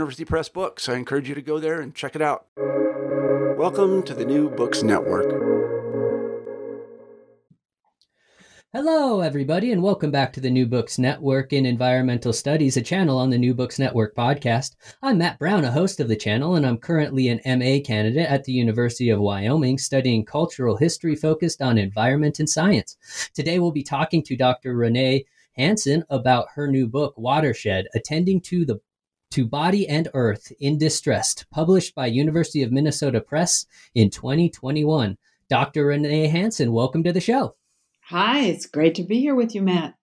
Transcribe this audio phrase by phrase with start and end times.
[0.00, 0.88] Press books.
[0.88, 2.46] I encourage you to go there and check it out.
[2.56, 5.30] Welcome to the New Books Network.
[8.72, 13.18] Hello, everybody, and welcome back to the New Books Network in Environmental Studies, a channel
[13.18, 14.74] on the New Books Network podcast.
[15.02, 18.44] I'm Matt Brown, a host of the channel, and I'm currently an MA candidate at
[18.44, 22.96] the University of Wyoming studying cultural history focused on environment and science.
[23.34, 24.74] Today, we'll be talking to Dr.
[24.74, 28.80] Renee Hansen about her new book, Watershed Attending to the
[29.30, 33.64] to Body and Earth in Distress, published by University of Minnesota Press
[33.94, 35.16] in 2021.
[35.48, 35.86] Dr.
[35.86, 37.54] Renee Hansen, welcome to the show.
[38.06, 39.94] Hi, it's great to be here with you, Matt.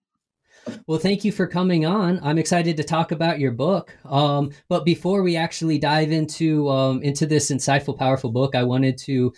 [0.86, 2.20] Well, thank you for coming on.
[2.22, 3.96] I'm excited to talk about your book.
[4.04, 8.98] Um, but before we actually dive into um, into this insightful, powerful book, I wanted
[8.98, 9.32] to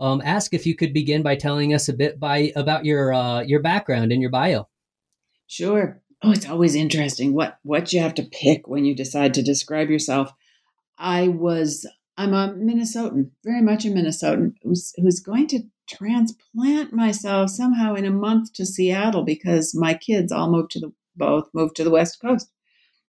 [0.00, 3.42] um, ask if you could begin by telling us a bit by about your uh,
[3.42, 4.68] your background and your bio.
[5.46, 6.02] Sure.
[6.24, 9.90] Oh, it's always interesting what what you have to pick when you decide to describe
[9.90, 10.32] yourself.
[10.96, 11.86] I was
[12.16, 18.06] I'm a Minnesotan, very much a Minnesotan, who's who's going to transplant myself somehow in
[18.06, 21.90] a month to Seattle because my kids all moved to the both moved to the
[21.90, 22.50] West Coast.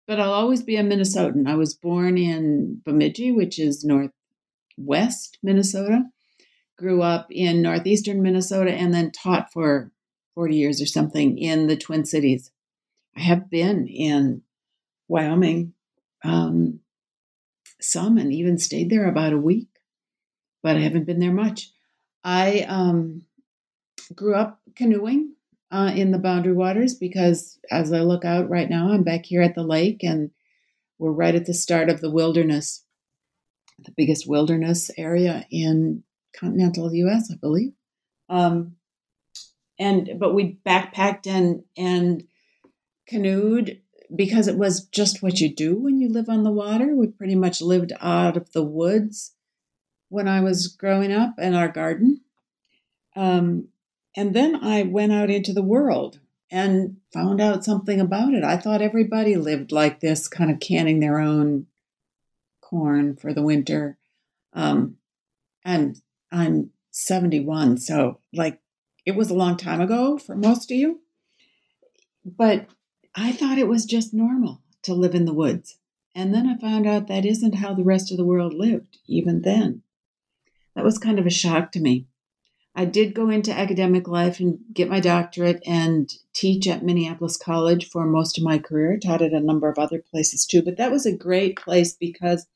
[0.07, 1.47] But I'll always be a Minnesotan.
[1.47, 6.05] I was born in Bemidji, which is northwest Minnesota.
[6.79, 9.91] Grew up in northeastern Minnesota and then taught for
[10.33, 12.49] 40 years or something in the Twin Cities.
[13.15, 14.41] I have been in
[15.07, 15.73] Wyoming
[16.23, 16.79] um,
[17.79, 19.67] some and even stayed there about a week,
[20.61, 21.71] but I haven't been there much.
[22.23, 23.23] I um,
[24.15, 25.33] grew up canoeing
[25.71, 29.41] uh, in the Boundary Waters because as I look out right now, I'm back here
[29.41, 30.31] at the lake and
[30.97, 32.85] we're right at the start of the wilderness,
[33.79, 36.03] the biggest wilderness area in
[36.35, 37.73] continental U.S., I believe.
[38.29, 38.77] Um,
[39.79, 42.23] and but we backpacked and and
[43.07, 43.81] canoed
[44.15, 46.95] because it was just what you do when you live on the water.
[46.95, 49.33] We pretty much lived out of the woods
[50.09, 52.21] when I was growing up in our garden.
[53.15, 53.69] Um,
[54.15, 56.19] and then I went out into the world
[56.51, 58.43] and found out something about it.
[58.43, 61.65] I thought everybody lived like this, kind of canning their own
[62.61, 63.97] corn for the winter.
[64.53, 64.97] Um,
[65.65, 65.99] and
[66.31, 68.59] I'm 71, so like
[69.05, 71.01] it was a long time ago for most of you.
[72.23, 72.67] But
[73.15, 75.77] I thought it was just normal to live in the woods.
[76.15, 79.41] And then I found out that isn't how the rest of the world lived, even
[79.41, 79.83] then.
[80.75, 82.07] That was kind of a shock to me.
[82.75, 87.87] I did go into academic life and get my doctorate and teach at Minneapolis College
[87.87, 90.63] for most of my career, taught at a number of other places too.
[90.63, 92.47] But that was a great place because,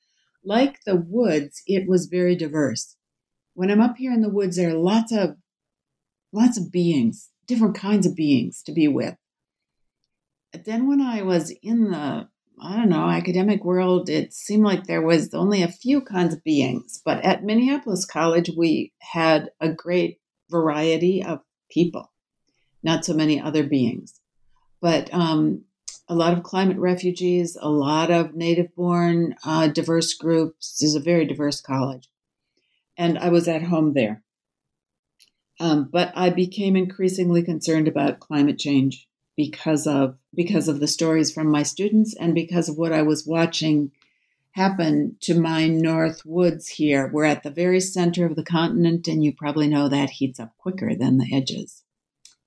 [0.43, 2.95] like the woods, it was very diverse.
[3.53, 5.37] When I'm up here in the woods, there are lots of
[6.33, 9.17] lots of beings, different kinds of beings to be with.
[10.53, 12.29] Then when I was in the
[12.59, 16.43] I don't know, academic world, it seemed like there was only a few kinds of
[16.43, 16.99] beings.
[17.05, 22.11] But at Minneapolis College, we had a great variety of people,
[22.81, 24.19] not so many other beings.
[24.81, 25.65] But um,
[26.07, 30.79] a lot of climate refugees, a lot of native born uh, diverse groups.
[30.79, 32.09] This is a very diverse college.
[32.97, 34.23] And I was at home there.
[35.59, 39.06] Um, but I became increasingly concerned about climate change
[39.37, 43.25] because of because of the stories from my students and because of what I was
[43.25, 43.91] watching
[44.51, 47.09] happen to my north woods here.
[47.13, 50.57] We're at the very center of the continent, and you probably know that heats up
[50.57, 51.83] quicker than the edges.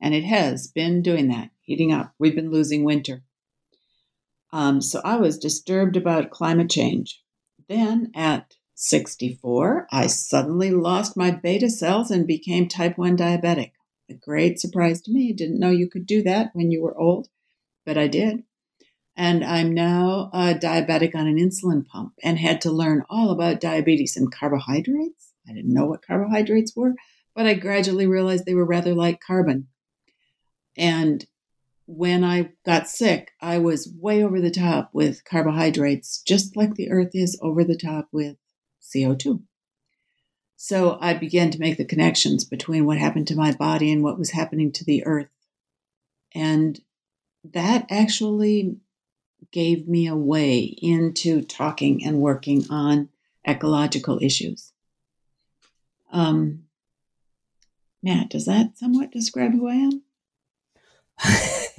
[0.02, 2.12] And it has been doing that, heating up.
[2.18, 3.22] We've been losing winter.
[4.52, 7.22] Um, so I was disturbed about climate change.
[7.68, 13.72] Then at 64, I suddenly lost my beta cells and became type 1 diabetic.
[14.10, 15.32] A great surprise to me.
[15.32, 17.28] Didn't know you could do that when you were old,
[17.86, 18.42] but I did.
[19.16, 23.60] And I'm now a diabetic on an insulin pump and had to learn all about
[23.60, 25.32] diabetes and carbohydrates.
[25.48, 26.94] I didn't know what carbohydrates were,
[27.36, 29.68] but I gradually realized they were rather like carbon.
[30.76, 31.24] And
[31.86, 36.90] when I got sick, I was way over the top with carbohydrates, just like the
[36.90, 38.36] earth is over the top with
[38.82, 39.42] CO2.
[40.62, 44.18] So I began to make the connections between what happened to my body and what
[44.18, 45.30] was happening to the earth.
[46.34, 46.78] And
[47.42, 48.76] that actually
[49.52, 53.08] gave me a way into talking and working on
[53.48, 54.74] ecological issues.
[56.12, 56.64] Um,
[58.02, 60.02] Matt, does that somewhat describe who I am?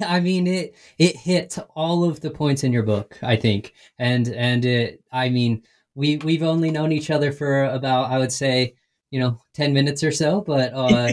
[0.00, 3.74] I mean it it hit all of the points in your book, I think.
[4.00, 5.62] And and it I mean,
[5.94, 8.74] we we've only known each other for about I would say,
[9.10, 11.12] you know, 10 minutes or so, but uh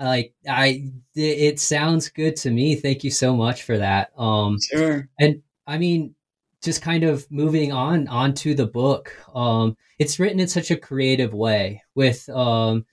[0.00, 2.76] like I it sounds good to me.
[2.76, 4.10] Thank you so much for that.
[4.18, 5.08] Um Sure.
[5.18, 6.14] And I mean,
[6.62, 9.12] just kind of moving on onto the book.
[9.34, 12.84] Um it's written in such a creative way with um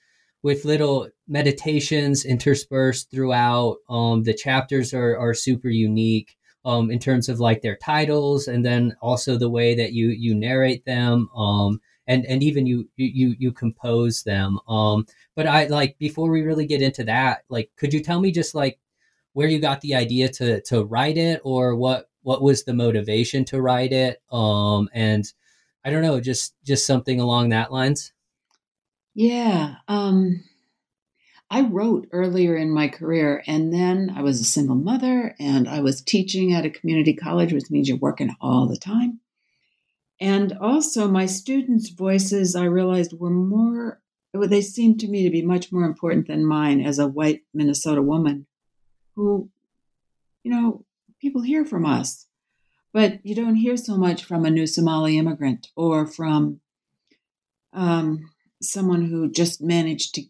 [0.44, 3.78] with little meditations interspersed throughout.
[3.90, 8.66] Um, the chapters are, are super unique um, in terms of like their titles, and
[8.66, 13.36] then also the way that you you narrate them, um, and and even you you
[13.38, 14.60] you compose them.
[14.68, 15.06] Um,
[15.36, 18.56] but I like before we really get into that, like, could you tell me just
[18.56, 18.80] like
[19.34, 23.46] where you got the idea to to write it, or what what was the motivation
[23.46, 24.22] to write it?
[24.32, 25.26] Um, and
[25.86, 28.14] I don't know, just just something along that lines.
[29.16, 29.76] Yeah.
[29.88, 30.44] Um,
[31.50, 35.82] I wrote earlier in my career, and then I was a single mother and I
[35.82, 39.20] was teaching at a community college, which means you're working all the time.
[40.20, 44.02] And also, my students' voices, I realized, were more,
[44.34, 48.02] they seemed to me to be much more important than mine as a white Minnesota
[48.02, 48.48] woman
[49.16, 49.50] who,
[50.44, 50.86] you know,
[51.20, 52.26] people hear from us,
[52.94, 56.62] but you don't hear so much from a new Somali immigrant or from,
[57.74, 58.30] um,
[58.62, 60.24] someone who just managed to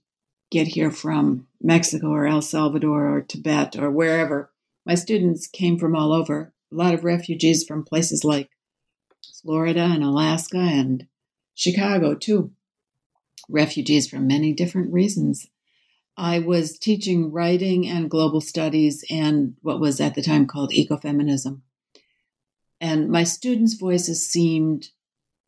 [0.53, 4.51] get here from Mexico or El Salvador or Tibet or wherever.
[4.85, 8.51] My students came from all over, a lot of refugees from places like
[9.41, 11.07] Florida and Alaska and
[11.55, 12.51] Chicago, too.
[13.49, 15.47] Refugees for many different reasons.
[16.15, 21.61] I was teaching writing and global studies and what was at the time called ecofeminism.
[22.79, 24.89] And my students' voices seemed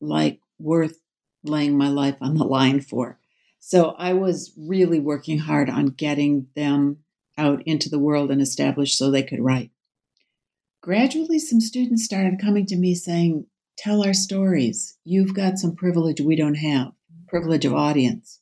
[0.01, 0.99] like worth
[1.43, 3.19] laying my life on the line for.
[3.67, 6.97] So I was really working hard on getting them
[7.35, 9.71] out into the world and established so they could write.
[10.83, 14.99] Gradually, some students started coming to me saying, Tell our stories.
[15.03, 16.91] You've got some privilege we don't have,
[17.27, 18.39] privilege of audience.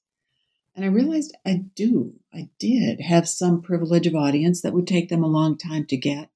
[0.75, 5.07] And I realized I do, I did have some privilege of audience that would take
[5.07, 6.31] them a long time to get.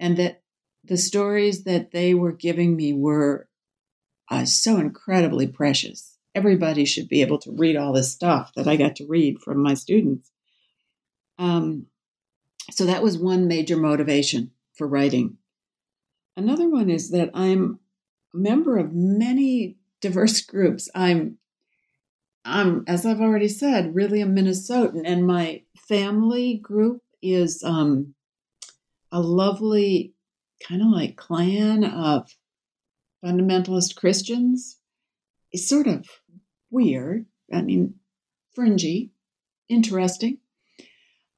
[0.00, 0.42] And that
[0.82, 3.48] the stories that they were giving me were
[4.28, 6.16] uh, so incredibly precious.
[6.34, 9.62] Everybody should be able to read all this stuff that I got to read from
[9.62, 10.30] my students.
[11.38, 11.86] Um,
[12.70, 15.38] so that was one major motivation for writing.
[16.36, 17.80] Another one is that I'm
[18.32, 20.88] a member of many diverse groups.
[20.94, 21.38] I'm,
[22.44, 28.14] I'm, as I've already said, really a Minnesotan, and my family group is um,
[29.12, 30.14] a lovely
[30.66, 32.30] kind of like clan of
[33.24, 34.78] fundamentalist Christians
[35.52, 36.06] is sort of
[36.70, 37.26] weird.
[37.52, 37.94] I mean,
[38.54, 39.10] fringy,
[39.68, 40.38] interesting.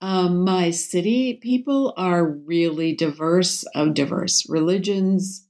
[0.01, 5.47] Um, my city people are really diverse of diverse religions,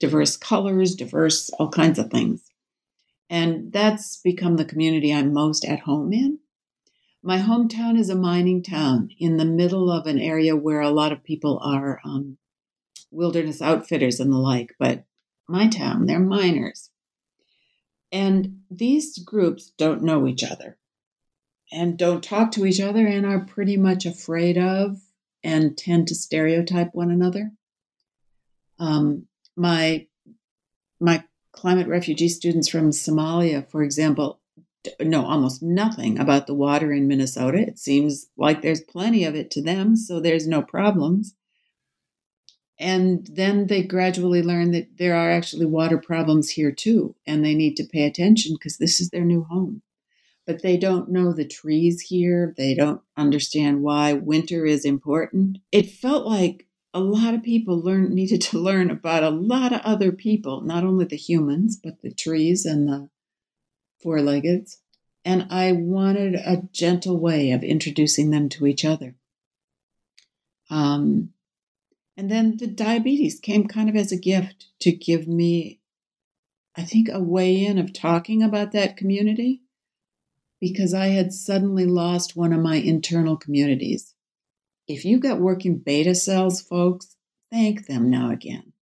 [0.00, 2.42] diverse colors, diverse all kinds of things.
[3.30, 6.40] And that's become the community I'm most at home in.
[7.22, 11.12] My hometown is a mining town in the middle of an area where a lot
[11.12, 12.36] of people are um,
[13.10, 15.04] wilderness outfitters and the like, but
[15.48, 16.90] my town, they're miners.
[18.14, 20.78] And these groups don't know each other
[21.72, 25.00] and don't talk to each other and are pretty much afraid of
[25.42, 27.50] and tend to stereotype one another.
[28.78, 30.06] Um, my
[31.00, 34.40] my climate refugee students from Somalia, for example,
[35.00, 37.58] know almost nothing about the water in Minnesota.
[37.58, 41.34] It seems like there's plenty of it to them, so there's no problems.
[42.78, 47.54] And then they gradually learn that there are actually water problems here too, and they
[47.54, 49.82] need to pay attention because this is their new home.
[50.46, 52.52] But they don't know the trees here.
[52.56, 55.58] They don't understand why winter is important.
[55.72, 59.80] It felt like a lot of people learned needed to learn about a lot of
[59.80, 63.08] other people, not only the humans, but the trees and the
[64.02, 64.78] four-leggeds.
[65.24, 69.16] And I wanted a gentle way of introducing them to each other.
[70.70, 71.33] Um,
[72.16, 75.80] and then the diabetes came kind of as a gift to give me,
[76.76, 79.62] I think, a way in of talking about that community
[80.60, 84.14] because I had suddenly lost one of my internal communities.
[84.86, 87.16] If you've got working beta cells, folks,
[87.50, 88.72] thank them now again.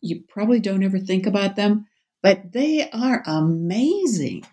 [0.00, 1.86] You probably don't ever think about them,
[2.22, 4.46] but they are amazing.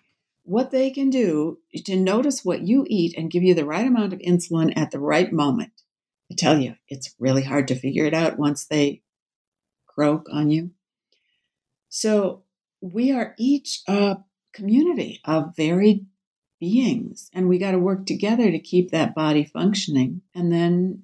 [0.44, 4.14] What they can do to notice what you eat and give you the right amount
[4.14, 5.72] of insulin at the right moment.
[6.32, 9.02] I tell you, it's really hard to figure it out once they
[9.86, 10.72] croak on you.
[11.90, 12.44] So
[12.82, 14.18] we are each a
[14.54, 16.06] community of varied
[16.60, 20.22] beings, and we got to work together to keep that body functioning.
[20.34, 21.04] And then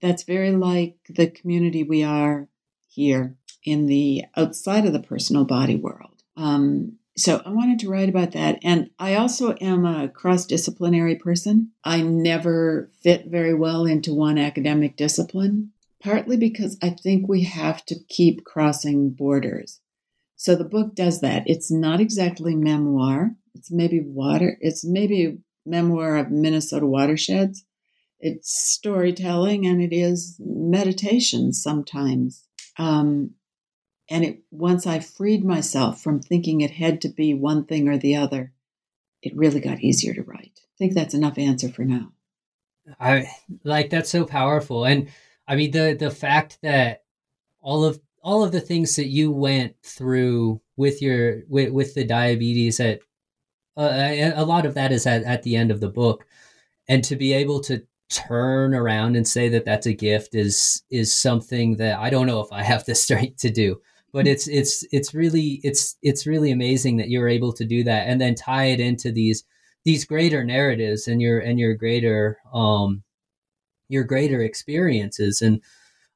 [0.00, 2.48] that's very like the community we are
[2.88, 6.22] here in the outside of the personal body world.
[6.36, 8.58] Um, so I wanted to write about that.
[8.62, 11.72] And I also am a cross disciplinary person.
[11.84, 17.84] I never fit very well into one academic discipline, partly because I think we have
[17.86, 19.80] to keep crossing borders.
[20.36, 21.44] So the book does that.
[21.46, 23.32] It's not exactly memoir.
[23.54, 24.56] It's maybe water.
[24.60, 27.64] It's maybe memoir of Minnesota watersheds.
[28.18, 32.46] It's storytelling and it is meditation sometimes.
[32.78, 33.34] Um,
[34.08, 37.96] and it, once I freed myself from thinking it had to be one thing or
[37.96, 38.52] the other,
[39.22, 40.60] it really got easier to write.
[40.60, 42.12] I think that's enough answer for now.
[42.98, 43.28] I
[43.64, 44.84] like that's so powerful.
[44.84, 45.08] And
[45.46, 47.04] I mean the the fact that
[47.60, 52.04] all of all of the things that you went through with your with, with the
[52.04, 53.00] diabetes at
[53.76, 56.26] uh, a lot of that is at, at the end of the book
[56.88, 61.16] and to be able to turn around and say that that's a gift is is
[61.16, 63.80] something that I don't know if I have the strength to do
[64.12, 68.06] but it's it's it's really it's it's really amazing that you're able to do that
[68.08, 69.44] and then tie it into these
[69.84, 73.02] these greater narratives and your and your greater um
[73.88, 75.42] your greater experiences.
[75.42, 75.60] And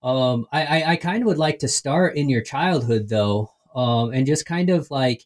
[0.02, 4.12] um I, I i kind of would like to start in your childhood though um
[4.12, 5.24] and just kind of like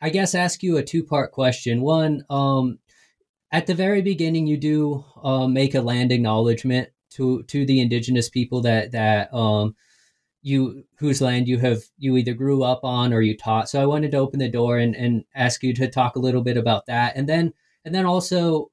[0.00, 1.82] i guess ask you a two part question.
[1.82, 2.78] One um
[3.50, 8.28] at the very beginning you do uh, make a land acknowledgement to to the indigenous
[8.28, 9.74] people that that um
[10.44, 13.70] you whose land you have you either grew up on or you taught.
[13.70, 16.42] So I wanted to open the door and, and ask you to talk a little
[16.42, 17.16] bit about that.
[17.16, 17.54] And then
[17.86, 18.70] and then also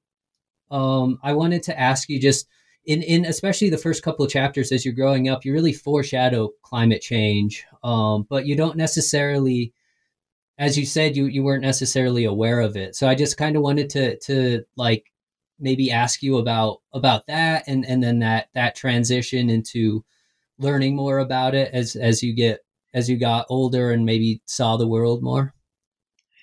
[0.69, 2.45] um, I wanted to ask you just
[2.85, 6.49] in in especially the first couple of chapters as you're growing up, you really foreshadow
[6.61, 7.65] climate change.
[7.83, 9.73] Um, but you don't necessarily
[10.57, 12.97] as you said, you you weren't necessarily aware of it.
[12.97, 15.05] So I just kind of wanted to to like
[15.57, 20.03] maybe ask you about about that and and then that that transition into
[20.61, 22.59] learning more about it as as you get
[22.93, 25.53] as you got older and maybe saw the world more?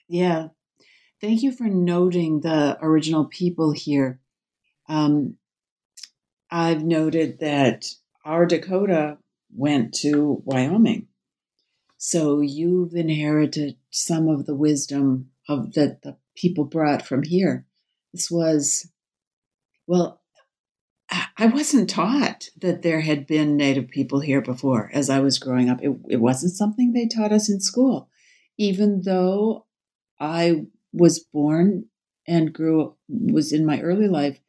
[0.09, 0.49] Yeah.
[1.21, 4.21] Thank you for noting the original people here.
[4.89, 5.37] Um,
[6.51, 7.87] I've noted that
[8.25, 9.19] our Dakota
[9.55, 11.09] went to Wyoming.
[11.99, 17.67] So you've inherited some of the wisdom of that the people brought from here.
[18.13, 18.89] This was,
[19.87, 20.18] well,
[21.11, 25.71] I wasn't taught that there had been Native people here before as I was growing
[25.71, 25.83] up.
[25.83, 28.11] It, it wasn't something they taught us in school,
[28.59, 29.67] even though
[30.19, 31.87] I was born
[32.27, 34.41] and grew was in my early life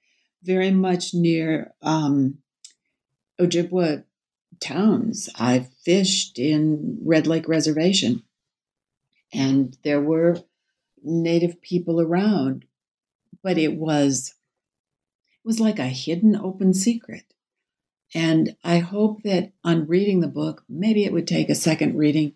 [0.44, 2.40] very much near um,
[3.40, 4.04] Ojibwa
[4.60, 5.30] towns.
[5.36, 8.24] I fished in Red Lake Reservation,
[9.34, 10.42] and there were
[11.04, 12.66] Native people around,
[13.44, 14.34] but it was
[15.44, 17.34] was like a hidden open secret.
[18.14, 22.34] And I hope that on reading the book, maybe it would take a second reading,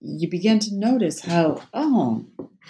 [0.00, 2.26] you begin to notice how, oh,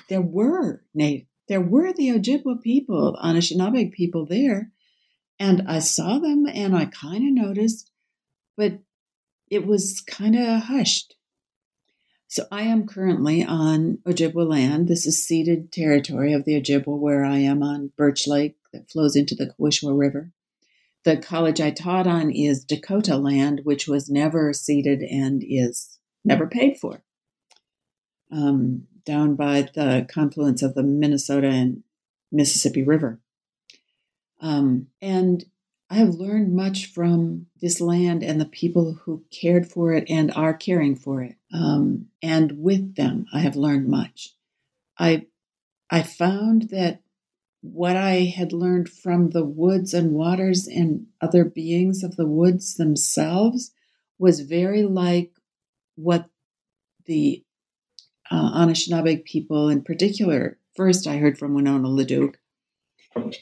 [0.08, 4.70] there were Native, there were the Ojibwa people, Anishinaabe people there.
[5.40, 7.90] And I saw them and I kind of noticed,
[8.56, 8.80] but
[9.50, 11.14] it was kind of hushed.
[12.28, 14.86] So I am currently on Ojibwa land.
[14.86, 19.16] This is ceded territory of the Ojibwa where I am on Birch Lake that flows
[19.16, 20.32] into the Kawishiwi River.
[21.04, 26.46] The college I taught on is Dakota land, which was never ceded and is never
[26.46, 27.02] paid for.
[28.30, 31.82] Um, down by the confluence of the Minnesota and
[32.30, 33.20] Mississippi River.
[34.40, 35.44] Um, and
[35.90, 40.30] I have learned much from this land and the people who cared for it and
[40.32, 41.36] are caring for it.
[41.52, 44.34] Um, and with them, I have learned much.
[44.98, 45.26] I
[45.90, 47.00] I found that
[47.60, 52.76] what I had learned from the woods and waters and other beings of the woods
[52.76, 53.72] themselves
[54.18, 55.32] was very like
[55.96, 56.28] what
[57.06, 57.44] the
[58.30, 62.36] uh, Anishinaabe people, in particular, first I heard from Winona LaDuke,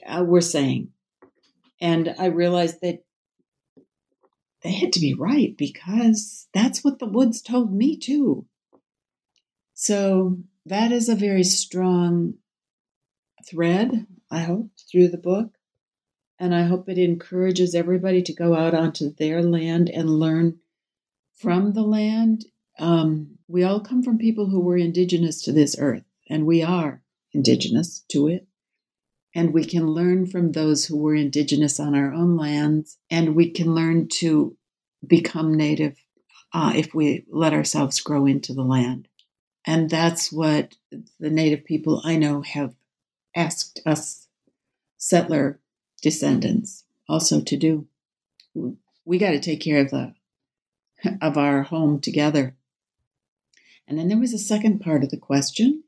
[0.07, 0.91] uh, were saying.
[1.81, 3.05] And I realized that
[4.63, 8.47] they had to be right because that's what the woods told me too.
[9.75, 12.35] So that is a very strong
[13.49, 15.55] thread, I hope, through the book.
[16.38, 20.59] And I hope it encourages everybody to go out onto their land and learn
[21.35, 22.45] from the land.
[22.79, 27.03] Um, we all come from people who were indigenous to this earth, and we are
[27.33, 28.47] indigenous to it.
[29.35, 33.50] And we can learn from those who were indigenous on our own lands, and we
[33.50, 34.57] can learn to
[35.07, 35.97] become native
[36.53, 39.09] uh, if we let ourselves grow into the land.
[39.67, 40.75] And that's what
[41.19, 42.75] the native people I know have
[43.37, 44.26] asked us
[44.97, 45.61] settler
[46.02, 47.87] descendants also to do.
[49.05, 50.14] We got to take care of the
[51.21, 52.57] of our home together.
[53.87, 55.85] And then there was a second part of the question.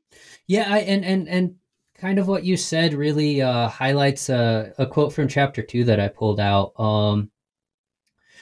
[0.47, 1.55] Yeah, I, and and and
[1.95, 5.99] kind of what you said really uh, highlights a, a, quote from chapter two that
[5.99, 7.29] I pulled out, um,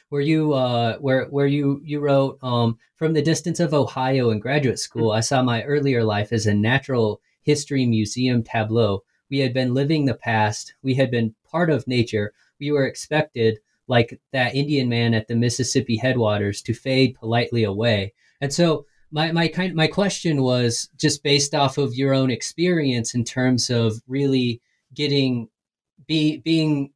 [0.10, 4.40] where you uh, where where you you wrote um, from the distance of Ohio in
[4.40, 9.04] graduate school, I saw my earlier life as a natural history museum tableau.
[9.32, 10.74] We had been living the past.
[10.84, 12.34] We had been part of nature.
[12.60, 18.14] We were expected, like that Indian man at the Mississippi headwaters, to fade politely away.
[18.42, 23.16] And so my my kind my question was just based off of your own experience
[23.16, 24.62] in terms of really
[24.94, 25.48] getting
[26.08, 26.92] be being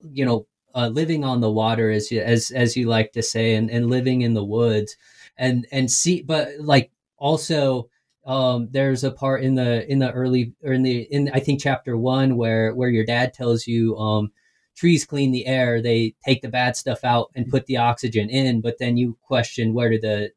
[0.00, 3.54] you know uh, living on the water as you as as you like to say
[3.54, 4.96] and, and living in the woods
[5.38, 7.88] and and see but like also
[8.26, 11.60] um, there's a part in the in the early or in the in I think
[11.62, 14.32] chapter one where where your dad tells you um,
[14.76, 18.60] trees clean the air they take the bad stuff out and put the oxygen in
[18.60, 20.32] but then you question where do the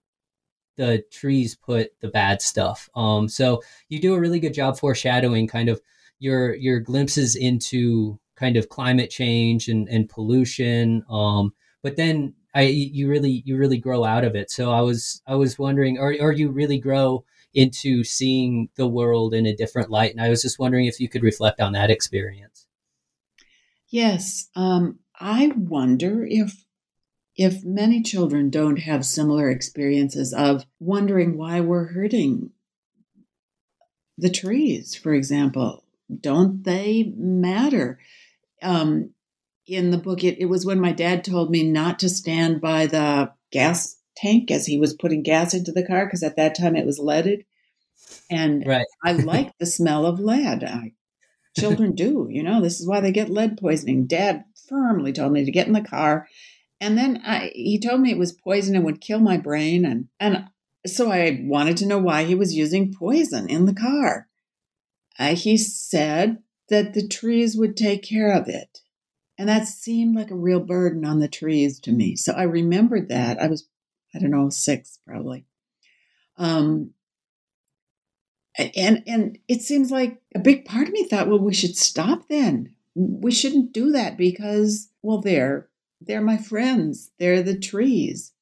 [0.79, 2.89] the trees put the bad stuff.
[2.95, 5.81] Um, so you do a really good job foreshadowing kind of
[6.19, 11.03] your your glimpses into kind of climate change and, and pollution.
[11.09, 14.49] Um, but then I you really you really grow out of it.
[14.49, 19.33] So I was I was wondering, or or you really grow into seeing the world
[19.33, 20.11] in a different light.
[20.11, 22.67] And I was just wondering if you could reflect on that experience.
[23.87, 26.63] Yes, um, I wonder if
[27.35, 32.51] if many children don't have similar experiences of wondering why we're hurting
[34.17, 35.85] the trees, for example,
[36.19, 37.99] don't they matter?
[38.61, 39.11] Um,
[39.65, 42.87] in the book, it, it was when my dad told me not to stand by
[42.87, 46.75] the gas tank as he was putting gas into the car because at that time
[46.75, 47.45] it was leaded.
[48.29, 48.85] And right.
[49.05, 50.63] I like the smell of lead.
[50.63, 50.93] I,
[51.57, 54.07] children do, you know, this is why they get lead poisoning.
[54.07, 56.27] Dad firmly told me to get in the car
[56.81, 59.85] and then I, he told me it was poison and would kill my brain.
[59.85, 60.45] And, and
[60.87, 64.27] so I wanted to know why he was using poison in the car.
[65.17, 66.37] Uh, he said
[66.69, 68.79] that the trees would take care of it.
[69.37, 72.15] And that seemed like a real burden on the trees to me.
[72.15, 73.41] So I remembered that.
[73.41, 73.67] I was,
[74.13, 75.45] I don't know, six probably.
[76.37, 76.91] Um,
[78.75, 82.27] and and it seems like a big part of me thought, well, we should stop
[82.27, 82.73] then.
[82.95, 85.69] We shouldn't do that because, well, they're
[86.01, 87.11] they're my friends.
[87.19, 88.33] They're the trees.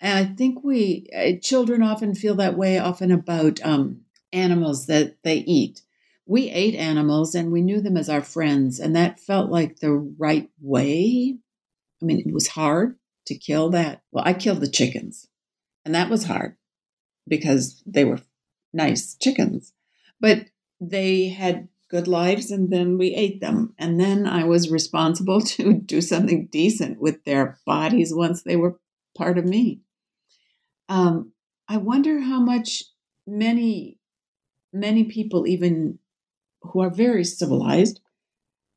[0.00, 4.00] And I think we uh, children often feel that way often about um,
[4.32, 5.82] animals that they eat.
[6.24, 9.92] We ate animals and we knew them as our friends, and that felt like the
[9.92, 11.36] right way.
[12.02, 12.96] I mean, it was hard
[13.26, 14.02] to kill that.
[14.12, 15.28] Well, I killed the chickens,
[15.84, 16.56] and that was hard
[17.28, 18.20] because they were
[18.72, 19.72] nice chickens,
[20.20, 20.46] but
[20.80, 23.74] they had good lives and then we ate them.
[23.78, 28.78] And then I was responsible to do something decent with their bodies once they were
[29.16, 29.80] part of me.
[30.88, 31.32] Um,
[31.68, 32.84] I wonder how much
[33.26, 33.98] many,
[34.72, 35.98] many people, even
[36.62, 38.00] who are very civilized,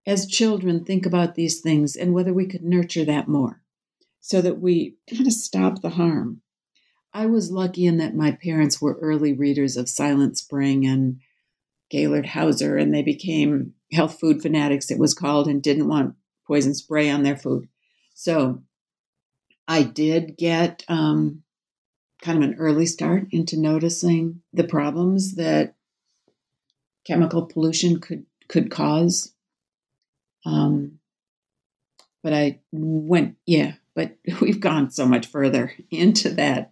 [0.07, 3.61] as children think about these things and whether we could nurture that more
[4.21, 6.41] so that we kind of stop the harm.
[7.13, 11.19] I was lucky in that my parents were early readers of Silent Spring and
[11.89, 16.75] Gaylord Hauser, and they became health food fanatics, it was called, and didn't want poison
[16.75, 17.67] spray on their food.
[18.13, 18.61] So
[19.67, 21.43] I did get um,
[22.21, 25.75] kind of an early start into noticing the problems that
[27.05, 29.33] chemical pollution could could cause.
[30.45, 30.99] Um,
[32.23, 36.71] but I went, yeah, but we've gone so much further into that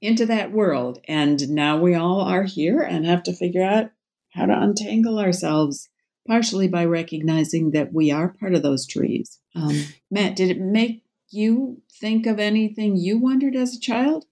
[0.00, 3.90] into that world and now we all are here and have to figure out
[4.34, 5.88] how to untangle ourselves
[6.26, 11.02] partially by recognizing that we are part of those trees um, matt did it make
[11.30, 14.26] you think of anything you wondered as a child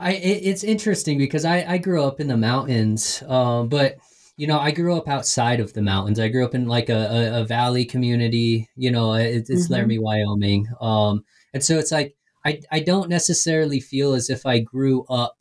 [0.00, 3.98] I it, it's interesting because I I grew up in the mountains, um, but
[4.36, 6.18] you know I grew up outside of the mountains.
[6.18, 8.68] I grew up in like a, a, a valley community.
[8.76, 9.72] You know, it, it's mm-hmm.
[9.72, 14.58] Laramie, Wyoming, um, and so it's like I I don't necessarily feel as if I
[14.58, 15.36] grew up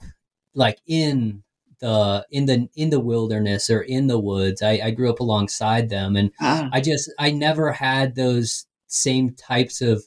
[0.54, 1.43] like in
[1.80, 4.62] the in the in the wilderness or in the woods.
[4.62, 6.69] I, I grew up alongside them, and ah.
[6.72, 10.04] I just I never had those same types of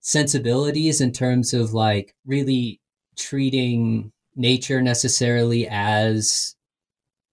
[0.00, 2.80] sensibilities in terms of like really
[3.16, 6.56] treating nature necessarily as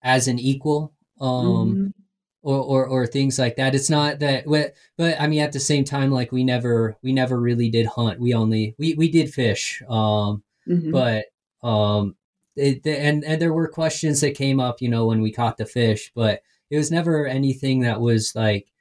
[0.03, 1.87] as an equal um mm-hmm.
[2.43, 3.75] Or, or or things like that.
[3.75, 7.13] It's not that but, but i mean at the same time like we never we
[7.13, 8.19] never really did hunt.
[8.19, 10.91] We only we we did fish um mm-hmm.
[10.91, 11.25] but
[11.63, 12.15] um
[12.55, 15.65] it, and and there were questions that came up you know when we caught the
[15.65, 18.71] fish but it was never anything that was like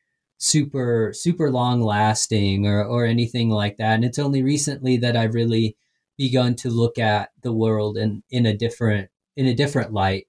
[0.40, 3.94] super super long lasting or or anything like that.
[3.94, 5.76] And it's only recently that I've really
[6.16, 10.26] begun to look at the world in in a different in a different light.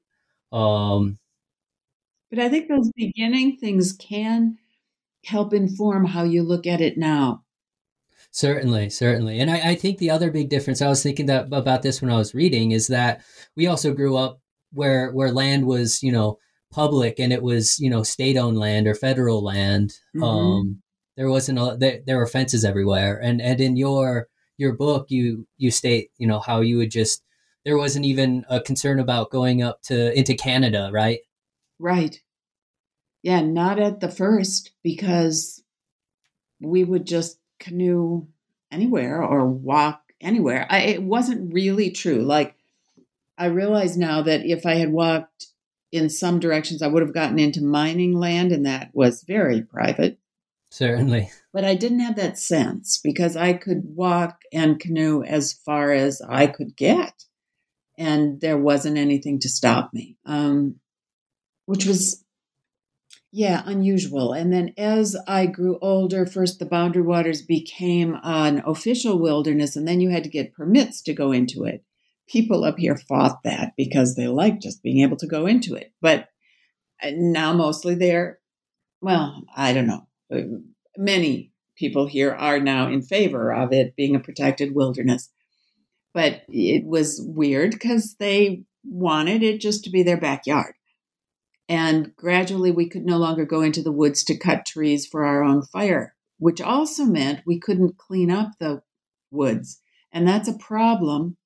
[0.51, 1.17] Um
[2.31, 4.57] but i think those beginning things can
[5.25, 7.43] help inform how you look at it now
[8.31, 11.83] certainly certainly and I, I think the other big difference i was thinking that about
[11.83, 13.21] this when i was reading is that
[13.55, 14.39] we also grew up
[14.73, 16.39] where where land was you know
[16.71, 20.23] public and it was you know state owned land or federal land mm-hmm.
[20.23, 20.81] um
[21.17, 24.29] there wasn't a there, there were fences everywhere and and in your
[24.61, 27.23] your book, you you state, you know, how you would just
[27.65, 31.19] there wasn't even a concern about going up to into Canada, right?
[31.81, 32.21] Right.
[33.23, 35.63] Yeah, not at the first because
[36.59, 38.27] we would just canoe
[38.71, 40.67] anywhere or walk anywhere.
[40.69, 42.21] I, it wasn't really true.
[42.21, 42.55] Like
[43.37, 45.47] I realize now that if I had walked
[45.91, 50.19] in some directions, I would have gotten into mining land, and that was very private.
[50.69, 51.31] Certainly.
[51.51, 56.21] But I didn't have that sense because I could walk and canoe as far as
[56.21, 57.25] I could get.
[57.97, 60.75] And there wasn't anything to stop me, um,
[61.71, 62.23] which was,
[63.31, 64.33] yeah, unusual.
[64.33, 69.87] And then as I grew older, first the boundary waters became an official wilderness, and
[69.87, 71.83] then you had to get permits to go into it.
[72.29, 75.93] People up here fought that because they liked just being able to go into it.
[76.01, 76.27] But
[77.01, 78.39] uh, now mostly they're,
[79.01, 80.07] well, I don't know
[80.97, 85.29] many people here are now in favor of it being a protected wilderness.
[86.13, 90.73] But it was weird because they wanted it just to be their backyard.
[91.71, 95.41] And gradually, we could no longer go into the woods to cut trees for our
[95.41, 98.81] own fire, which also meant we couldn't clean up the
[99.31, 99.79] woods.
[100.11, 101.37] And that's a problem.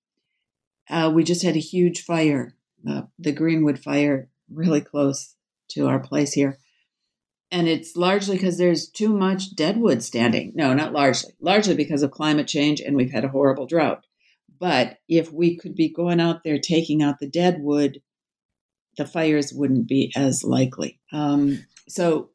[0.90, 2.56] Uh, we just had a huge fire,
[2.90, 5.36] uh, the Greenwood fire, really close
[5.70, 6.58] to our place here
[7.52, 10.52] and it's largely because there's too much deadwood standing.
[10.56, 11.32] No, not largely.
[11.40, 14.06] Largely because of climate change and we've had a horrible drought.
[14.60, 18.02] But if we could be going out there taking out the deadwood,
[18.98, 21.00] the fires wouldn't be as likely.
[21.12, 22.30] Um, so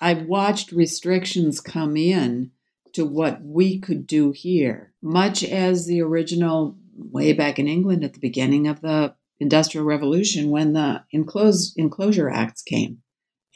[0.00, 2.50] I've watched restrictions come in
[2.92, 8.14] to what we could do here, much as the original way back in England at
[8.14, 13.02] the beginning of the Industrial Revolution when the enclosed enclosure acts came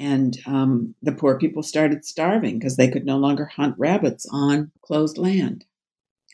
[0.01, 4.73] and um, the poor people started starving because they could no longer hunt rabbits on
[4.83, 5.67] closed land.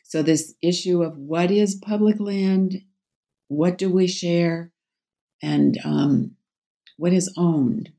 [0.05, 2.83] So, this issue of what is public land,
[3.49, 4.71] what do we share,
[5.43, 6.33] and um,
[6.97, 7.91] what is owned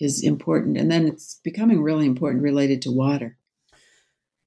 [0.00, 0.76] is important.
[0.76, 3.36] And then it's becoming really important related to water.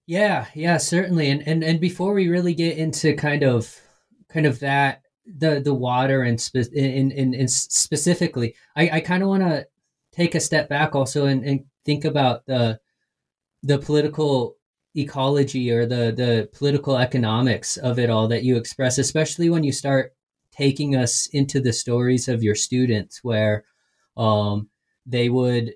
[0.08, 1.30] Yeah, yeah, certainly.
[1.30, 3.80] And and and before we really get into kind of
[4.30, 9.24] kind of that the the water and spe- in, in, in specifically, I, I kind
[9.24, 9.68] of want to
[10.12, 12.80] take a step back also and, and think about the
[13.64, 14.58] the political
[14.96, 19.72] ecology or the the political economics of it all that you express especially when you
[19.72, 20.14] start
[20.52, 23.64] taking us into the stories of your students where
[24.18, 24.70] um
[25.06, 25.74] they would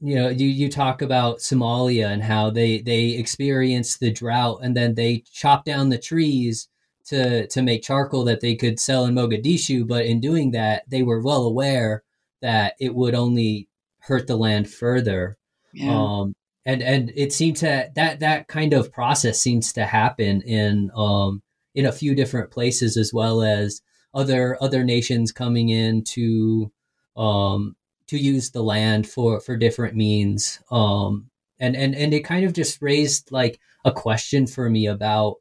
[0.00, 4.76] you know you, you talk about somalia and how they they experience the drought and
[4.76, 6.68] then they chop down the trees
[7.04, 11.02] to to make charcoal that they could sell in mogadishu but in doing that they
[11.02, 12.02] were well aware
[12.40, 13.68] that it would only
[14.00, 15.36] hurt the land further.
[15.72, 15.94] Yeah.
[15.94, 20.90] Um, and and it seems to that that kind of process seems to happen in
[20.94, 21.42] um,
[21.74, 23.80] in a few different places as well as
[24.14, 26.70] other other nations coming in to
[27.16, 27.76] um,
[28.08, 30.60] to use the land for for different means.
[30.70, 35.36] Um, and and and it kind of just raised like a question for me about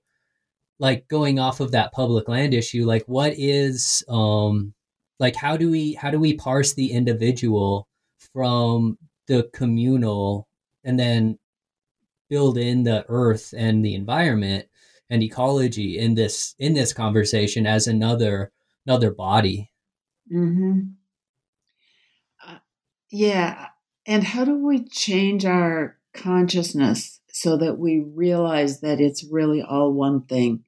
[0.80, 4.74] like going off of that public land issue like what is um
[5.20, 7.88] like how do we how do we parse the individual
[8.34, 10.48] from the communal
[10.84, 11.38] and then
[12.30, 14.66] build in the earth and the environment
[15.10, 18.52] and ecology in this in this conversation as another
[18.88, 19.70] another body
[20.34, 20.80] mm-hmm.
[22.48, 22.58] uh,
[23.12, 23.68] yeah
[24.06, 29.92] and how do we change our consciousness so that we realize that it's really all
[29.92, 30.64] one thing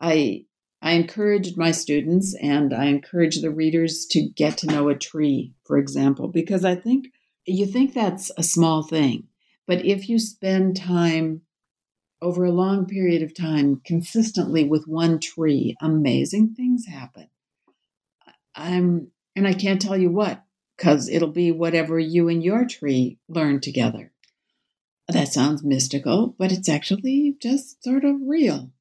[0.00, 0.44] i
[0.80, 5.52] i encouraged my students and i encourage the readers to get to know a tree
[5.64, 7.08] for example because i think
[7.46, 9.24] you think that's a small thing
[9.66, 11.42] but if you spend time
[12.22, 17.28] over a long period of time consistently with one tree, amazing things happen.
[18.56, 20.42] I'm and I can't tell you what
[20.76, 24.12] because it'll be whatever you and your tree learn together.
[25.08, 28.72] That sounds mystical, but it's actually just sort of real.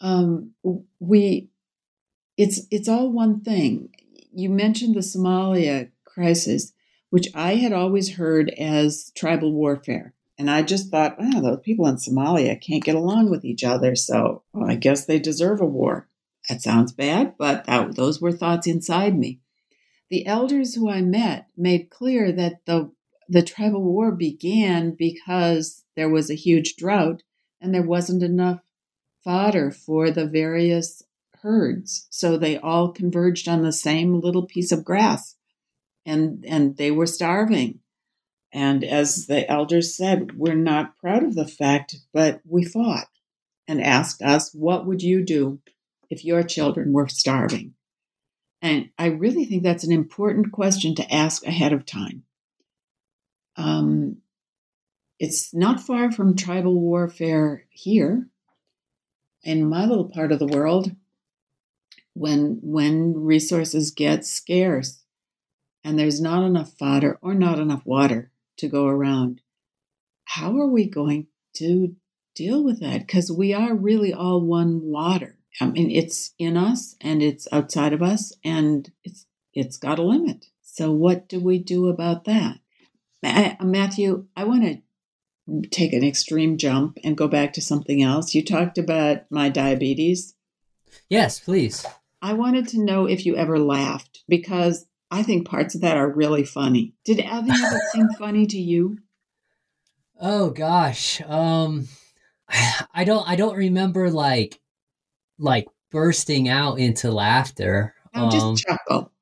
[0.00, 0.52] Um,
[0.98, 1.50] we,
[2.36, 3.90] it's it's all one thing.
[4.32, 6.72] You mentioned the Somalia crisis,
[7.10, 10.14] which I had always heard as tribal warfare.
[10.38, 13.94] And I just thought, oh, those people in Somalia can't get along with each other,
[13.94, 16.08] so well, I guess they deserve a war.
[16.50, 19.38] That sounds bad, but that, those were thoughts inside me.
[20.10, 22.90] The elders who I met made clear that the
[23.28, 27.22] the tribal war began because there was a huge drought
[27.60, 28.62] and there wasn't enough
[29.22, 31.04] fodder for the various
[31.42, 32.08] herds.
[32.10, 35.36] So they all converged on the same little piece of grass
[36.04, 37.78] and and they were starving.
[38.52, 43.06] And as the elders said, we're not proud of the fact, but we fought
[43.68, 45.60] and asked us, What would you do
[46.10, 47.74] if your children were starving?
[48.60, 52.24] And I really think that's an important question to ask ahead of time.
[53.56, 54.18] Um,
[55.18, 58.28] it's not far from tribal warfare here
[59.42, 60.92] in my little part of the world
[62.14, 65.04] when when resources get scarce
[65.84, 69.40] and there's not enough fodder or not enough water to go around.
[70.24, 71.96] How are we going to
[72.34, 73.00] deal with that?
[73.00, 75.39] Because we are really all one water.
[75.60, 80.02] I mean, it's in us and it's outside of us, and it's it's got a
[80.02, 80.46] limit.
[80.62, 82.58] So, what do we do about that?
[83.22, 88.34] Matthew, I want to take an extreme jump and go back to something else.
[88.34, 90.34] You talked about my diabetes.
[91.08, 91.84] Yes, please.
[92.22, 96.08] I wanted to know if you ever laughed because I think parts of that are
[96.08, 96.94] really funny.
[97.04, 98.98] Did of it seem funny to you?
[100.20, 101.20] Oh gosh.
[101.22, 101.88] Um
[102.94, 104.60] I don't I don't remember like
[105.40, 107.94] like bursting out into laughter.
[108.14, 109.12] No, um, just chuckle.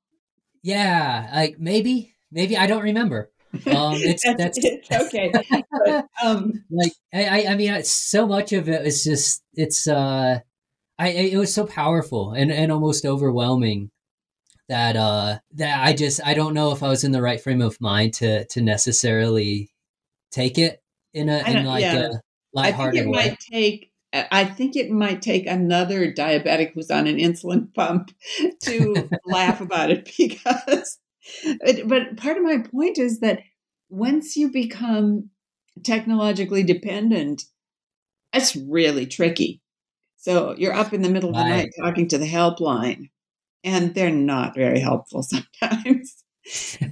[0.62, 3.30] Yeah, like maybe maybe I don't remember.
[3.54, 5.32] Um it's that's, it's okay.
[5.32, 10.40] but, um like I I mean so much of it is just it's uh
[10.98, 13.90] I it was so powerful and and almost overwhelming
[14.68, 17.62] that uh that I just I don't know if I was in the right frame
[17.62, 19.70] of mind to to necessarily
[20.30, 20.82] take it
[21.14, 22.08] in a in like yeah.
[22.08, 22.10] a
[22.52, 23.28] lighthearted I think it way.
[23.28, 28.10] might take I think it might take another diabetic who's on an insulin pump
[28.64, 30.98] to laugh about it because
[31.84, 33.40] but part of my point is that
[33.90, 35.28] once you become
[35.82, 37.44] technologically dependent
[38.32, 39.60] that's really tricky
[40.16, 43.10] so you're up in the middle of the night talking to the helpline
[43.64, 45.22] and they're not very helpful
[45.60, 46.24] sometimes.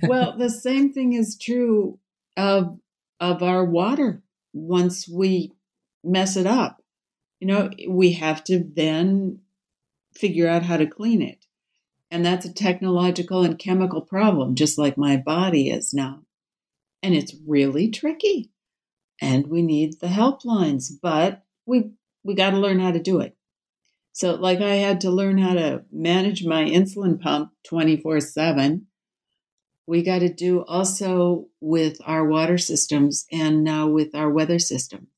[0.03, 1.99] well, the same thing is true
[2.37, 2.79] of
[3.19, 5.53] of our water once we
[6.05, 6.83] mess it up.
[7.41, 9.41] You know, we have to then
[10.15, 11.47] figure out how to clean it.
[12.11, 16.23] And that's a technological and chemical problem, just like my body is now.
[17.03, 18.51] And it's really tricky.
[19.21, 21.91] And we need the helplines, but we
[22.25, 23.37] we got to learn how to do it.
[24.13, 28.87] So, like, I had to learn how to manage my insulin pump 24 7.
[29.87, 35.09] We got to do also with our water systems and now with our weather systems.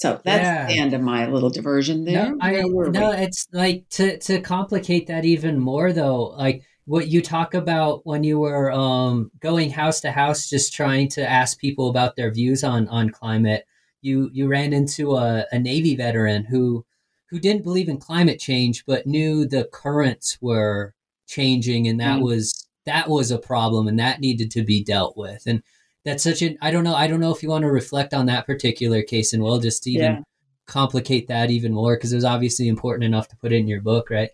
[0.00, 0.66] So that's yeah.
[0.66, 2.34] the end of my little diversion there.
[2.34, 7.20] No, I, no it's like to, to complicate that even more, though, like what you
[7.20, 11.90] talk about when you were um, going house to house, just trying to ask people
[11.90, 13.66] about their views on, on climate.
[14.00, 16.86] You, you ran into a, a Navy veteran who
[17.28, 20.94] who didn't believe in climate change but knew the currents were
[21.28, 22.22] changing and that mm.
[22.22, 25.62] was that was a problem and that needed to be dealt with and
[26.04, 28.26] that's such an i don't know i don't know if you want to reflect on
[28.26, 30.20] that particular case and we'll just even yeah.
[30.66, 33.80] complicate that even more because it was obviously important enough to put it in your
[33.80, 34.30] book right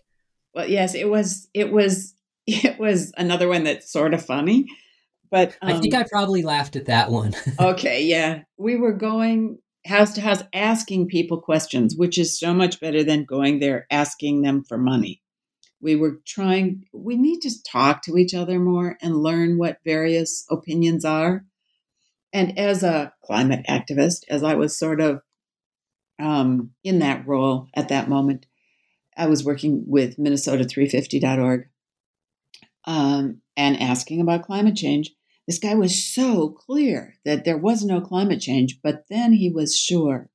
[0.53, 2.13] well yes it was it was
[2.47, 4.65] it was another one that's sort of funny
[5.29, 7.33] But um, I think I probably laughed at that one.
[7.59, 8.43] okay, yeah.
[8.57, 13.25] We were going house to house asking people questions, which is so much better than
[13.25, 15.21] going there asking them for money.
[15.79, 20.45] We were trying, we need to talk to each other more and learn what various
[20.49, 21.45] opinions are.
[22.33, 25.21] And as a climate activist, as I was sort of
[26.19, 28.45] um, in that role at that moment,
[29.15, 31.69] I was working with Minnesota350.org
[32.85, 35.11] um, and asking about climate change.
[35.47, 39.77] This guy was so clear that there was no climate change, but then he was
[39.77, 40.29] sure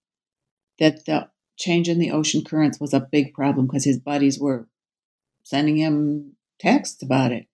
[0.79, 1.29] that the
[1.59, 4.69] change in the ocean currents was a big problem because his buddies were
[5.43, 7.47] sending him texts about it.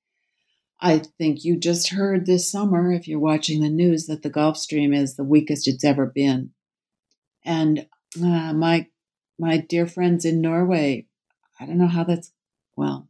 [0.80, 4.56] I think you just heard this summer, if you're watching the news, that the Gulf
[4.56, 6.50] Stream is the weakest it's ever been.
[7.44, 7.86] And
[8.16, 8.86] uh, my
[9.38, 11.06] my dear friends in Norway,
[11.60, 12.32] I don't know how that's
[12.76, 13.08] well.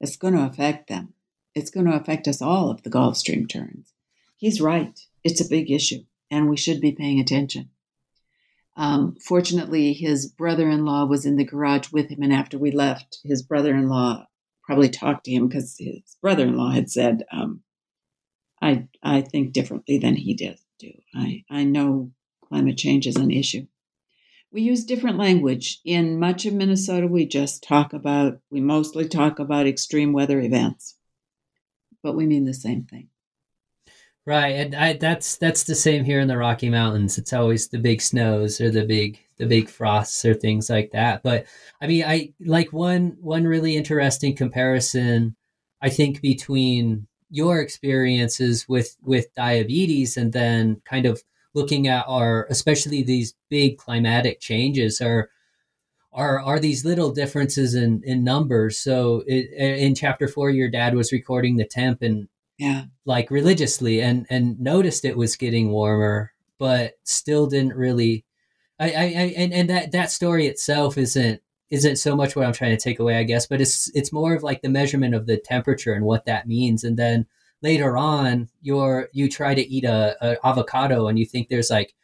[0.00, 1.14] It's going to affect them
[1.54, 3.92] it's going to affect us all if the Gulf Stream turns.
[4.36, 4.98] He's right.
[5.22, 7.70] It's a big issue, and we should be paying attention.
[8.76, 12.70] Um, fortunately, his brother in law was in the garage with him, and after we
[12.70, 14.26] left, his brother in law
[14.64, 17.62] probably talked to him because his brother in law had said, um,
[18.60, 20.92] I, I think differently than he did do.
[21.14, 22.12] I, I know
[22.48, 23.66] climate change is an issue.
[24.52, 25.80] We use different language.
[25.84, 30.96] In much of Minnesota, we just talk about, we mostly talk about extreme weather events
[32.02, 33.08] but we mean the same thing.
[34.24, 37.18] Right, and I, that's that's the same here in the Rocky Mountains.
[37.18, 41.22] It's always the big snows or the big the big frosts or things like that.
[41.22, 41.46] But
[41.80, 45.36] I mean, I like one one really interesting comparison.
[45.80, 51.22] I think between your experiences with with diabetes and then kind of
[51.54, 55.30] looking at our especially these big climatic changes are
[56.12, 58.78] are are these little differences in in numbers.
[58.78, 63.30] So it, eh, in chapter four, your dad was recording the temp and yeah, like
[63.30, 68.24] religiously, and and noticed it was getting warmer, but still didn't really.
[68.82, 71.40] I, I, I and, and that that story itself isn't
[71.70, 74.34] isn't so much what I'm trying to take away, I guess, but it's it's more
[74.34, 77.26] of like the measurement of the temperature and what that means, and then
[77.62, 81.94] later on, you're you try to eat a, a avocado and you think there's like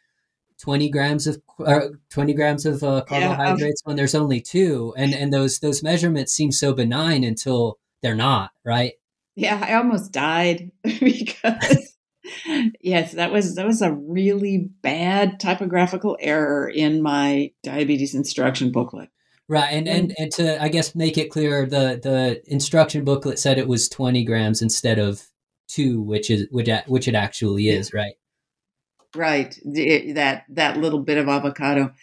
[0.59, 5.13] 20 grams of uh, 20 grams of uh, carbohydrates yeah, when there's only two and
[5.13, 8.93] and those those measurements seem so benign until they're not right?
[9.35, 11.97] Yeah i almost died because
[12.81, 19.09] yes that was that was a really bad typographical error in my diabetes instruction booklet.
[19.47, 23.57] Right and and and to i guess make it clear the the instruction booklet said
[23.57, 25.23] it was 20 grams instead of
[25.69, 28.13] two which is which which it actually is right?
[29.15, 31.93] Right that that little bit of avocado.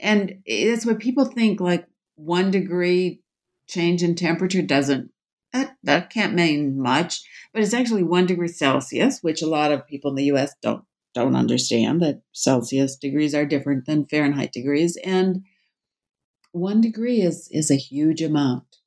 [0.00, 3.20] And it's what people think like one degree
[3.66, 5.10] change in temperature doesn't
[5.54, 7.22] that that can't mean much
[7.54, 10.84] but it's actually one degree celsius which a lot of people in the us don't
[11.14, 15.42] don't understand that celsius degrees are different than fahrenheit degrees and
[16.54, 18.78] one degree is is a huge amount.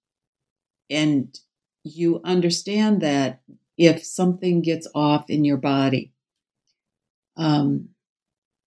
[0.89, 1.37] And
[1.83, 3.41] you understand that
[3.77, 6.13] if something gets off in your body
[7.35, 7.89] um,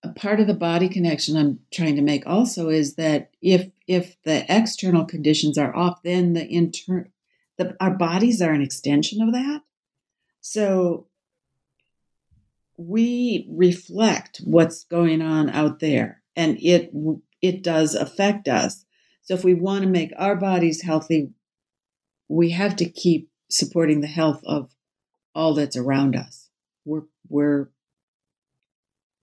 [0.03, 4.17] a part of the body connection I'm trying to make also is that if if
[4.25, 7.07] the external conditions are off, then the internal
[7.61, 9.61] the, our bodies are an extension of that.
[10.41, 11.09] So
[12.79, 16.91] we reflect what's going on out there, and it
[17.43, 18.87] it does affect us.
[19.23, 21.33] So if we want to make our bodies healthy,
[22.29, 24.71] we have to keep supporting the health of
[25.35, 26.49] all that's around us.
[26.87, 27.69] We're we're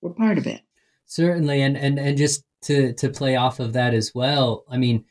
[0.02, 0.62] we're part of it.
[1.08, 4.63] Certainly, and and and just to to play off of that as well.
[4.69, 5.06] I mean,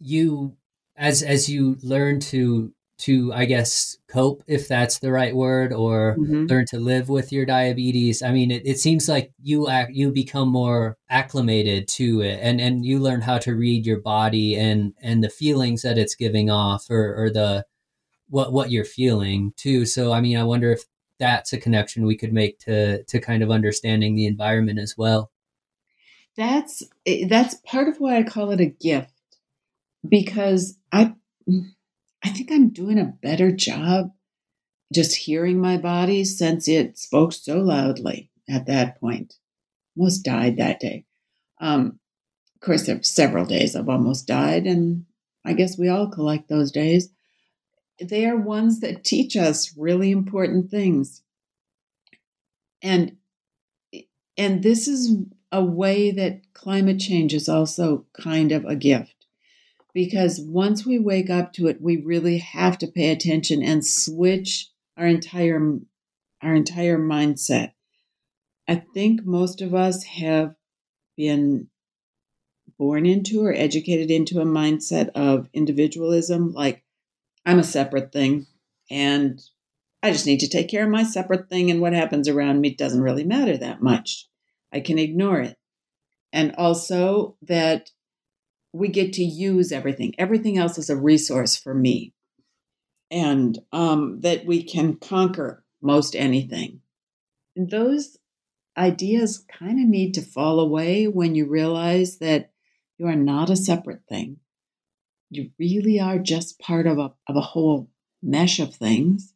[0.00, 0.56] you
[0.96, 6.16] as as you learn to to I guess cope if that's the right word or
[6.16, 6.46] mm-hmm.
[6.46, 8.22] learn to live with your diabetes.
[8.22, 12.60] I mean, it, it seems like you act, you become more acclimated to it and
[12.60, 16.50] and you learn how to read your body and and the feelings that it's giving
[16.50, 17.64] off or or the
[18.28, 19.84] what what you're feeling too.
[19.84, 20.84] So I mean, I wonder if
[21.18, 25.30] that's a connection we could make to to kind of understanding the environment as well
[26.36, 29.11] that's eh, that's part of why i call it a gift
[30.08, 31.14] because i
[32.24, 34.10] i think i'm doing a better job
[34.92, 39.34] just hearing my body since it spoke so loudly at that point.
[39.96, 41.04] Almost died that day.
[41.60, 41.98] Um,
[42.54, 45.04] of course there were several days i've almost died and
[45.44, 47.08] i guess we all collect those days.
[48.00, 51.22] They are ones that teach us really important things.
[52.82, 53.16] And
[54.36, 55.16] and this is
[55.52, 59.21] a way that climate change is also kind of a gift
[59.94, 64.70] because once we wake up to it we really have to pay attention and switch
[64.96, 65.60] our entire
[66.42, 67.72] our entire mindset.
[68.66, 70.54] I think most of us have
[71.16, 71.68] been
[72.78, 76.82] born into or educated into a mindset of individualism, like
[77.46, 78.46] I'm a separate thing
[78.90, 79.40] and
[80.02, 82.74] I just need to take care of my separate thing, and what happens around me
[82.74, 84.28] doesn't really matter that much.
[84.72, 85.56] I can ignore it.
[86.32, 87.90] And also that
[88.72, 92.12] we get to use everything, everything else is a resource for me.
[93.10, 96.80] And um, that we can conquer most anything.
[97.54, 98.16] And those
[98.76, 102.52] ideas kind of need to fall away when you realize that
[102.96, 104.38] you are not a separate thing.
[105.28, 107.90] You really are just part of a, of a whole
[108.22, 109.34] mesh of things.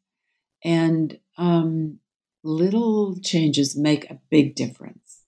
[0.64, 1.98] And um,
[2.42, 5.22] little changes make a big difference.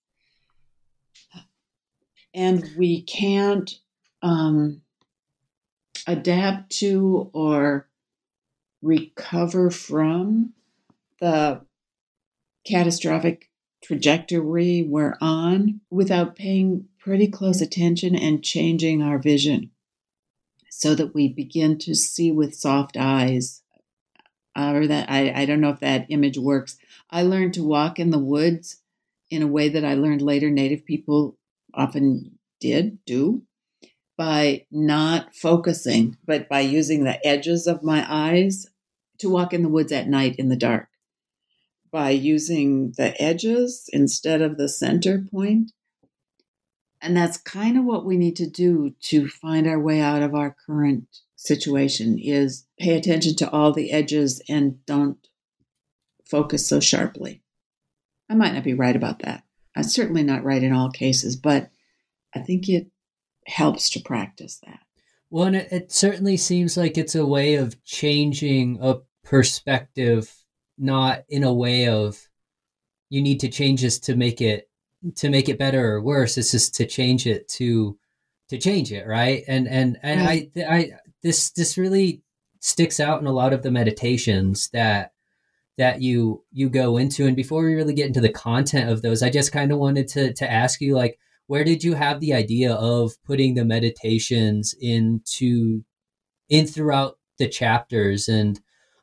[2.32, 3.78] And we can't
[4.22, 4.82] um,
[6.06, 7.88] adapt to or
[8.82, 10.52] recover from
[11.20, 11.60] the
[12.66, 13.50] catastrophic
[13.82, 19.70] trajectory we're on without paying pretty close attention and changing our vision
[20.68, 23.62] so that we begin to see with soft eyes.
[24.56, 26.78] Uh, or that I, I don't know if that image works.
[27.10, 28.78] I learned to walk in the woods
[29.30, 31.36] in a way that I learned later Native people
[31.72, 33.42] often did do
[34.18, 38.66] by not focusing, but by using the edges of my eyes
[39.18, 40.88] to walk in the woods at night in the dark
[41.90, 45.72] by using the edges instead of the center point.
[47.00, 50.34] And that's kind of what we need to do to find our way out of
[50.34, 51.06] our current
[51.36, 55.28] situation is pay attention to all the edges and don't
[56.28, 57.40] focus so sharply.
[58.28, 59.44] I might not be right about that.
[59.76, 61.70] I'm certainly not right in all cases, but
[62.34, 62.88] I think it
[63.48, 64.80] helps to practice that.
[65.30, 70.34] Well, and it, it certainly seems like it's a way of changing a perspective
[70.78, 72.28] not in a way of
[73.10, 74.68] you need to change this to make it
[75.16, 76.38] to make it better or worse.
[76.38, 77.98] It's just to change it to
[78.48, 79.44] to change it right?
[79.48, 80.90] And and and i i
[81.22, 82.22] this this really
[82.60, 85.12] sticks out in a lot of the meditations that
[85.76, 87.26] that you you go into.
[87.26, 90.08] And before we really get into the content of those i just kind of wanted
[90.08, 91.18] to to ask you like
[91.48, 95.82] where did you have the idea of putting the meditations into
[96.48, 98.60] in throughout the chapters and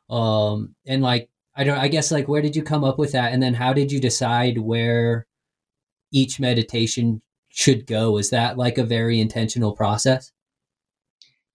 [0.08, 3.32] um and like I don't I guess like where did you come up with that
[3.32, 5.26] and then how did you decide where
[6.12, 8.18] each meditation should go?
[8.18, 10.32] Is that like a very intentional process?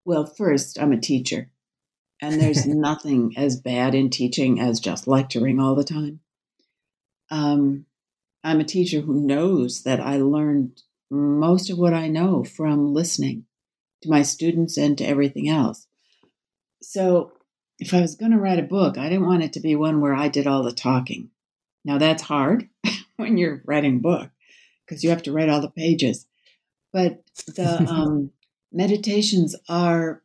[0.03, 1.51] Well, first, I'm a teacher.
[2.21, 6.19] And there's nothing as bad in teaching as just lecturing all the time.
[7.29, 7.85] Um,
[8.43, 13.45] I'm a teacher who knows that I learned most of what I know from listening
[14.01, 15.87] to my students and to everything else.
[16.81, 17.33] So
[17.79, 20.01] if I was going to write a book, I didn't want it to be one
[20.01, 21.29] where I did all the talking.
[21.83, 22.69] Now that's hard
[23.17, 24.29] when you're writing a book
[24.85, 26.25] because you have to write all the pages.
[26.91, 28.31] But the um,
[28.71, 30.21] meditations are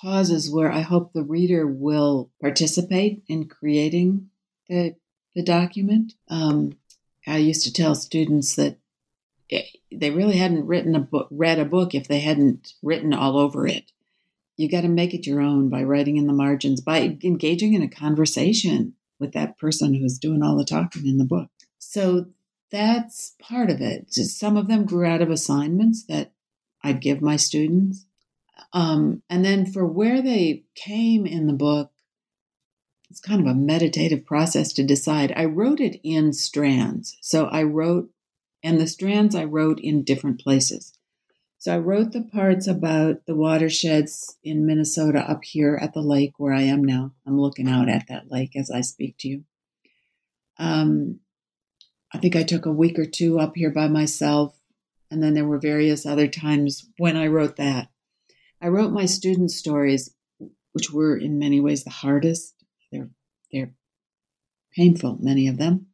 [0.00, 4.30] pauses where I hope the reader will participate in creating
[4.68, 4.96] the
[5.34, 6.14] the document.
[6.28, 6.78] Um,
[7.26, 8.78] I used to tell students that
[9.50, 9.62] eh,
[9.92, 13.66] they really hadn't written a book, read a book if they hadn't written all over
[13.66, 13.92] it
[14.56, 17.82] you got to make it your own by writing in the margins, by engaging in
[17.82, 21.48] a conversation with that person who's doing all the talking in the book.
[21.78, 22.26] So
[22.70, 24.12] that's part of it.
[24.12, 26.32] some of them grew out of assignments that
[26.82, 28.06] I'd give my students.
[28.72, 31.90] Um, and then for where they came in the book,
[33.10, 35.32] it's kind of a meditative process to decide.
[35.36, 37.16] I wrote it in strands.
[37.20, 38.10] So I wrote,
[38.62, 40.92] and the strands I wrote in different places.
[41.58, 46.34] So I wrote the parts about the watersheds in Minnesota up here at the lake
[46.38, 47.12] where I am now.
[47.26, 49.44] I'm looking out at that lake as I speak to you.
[50.58, 51.20] Um,
[52.12, 54.58] I think I took a week or two up here by myself,
[55.10, 57.88] and then there were various other times when I wrote that.
[58.60, 60.14] I wrote my student stories,
[60.72, 62.54] which were in many ways the hardest.
[64.76, 65.86] Painful, many of them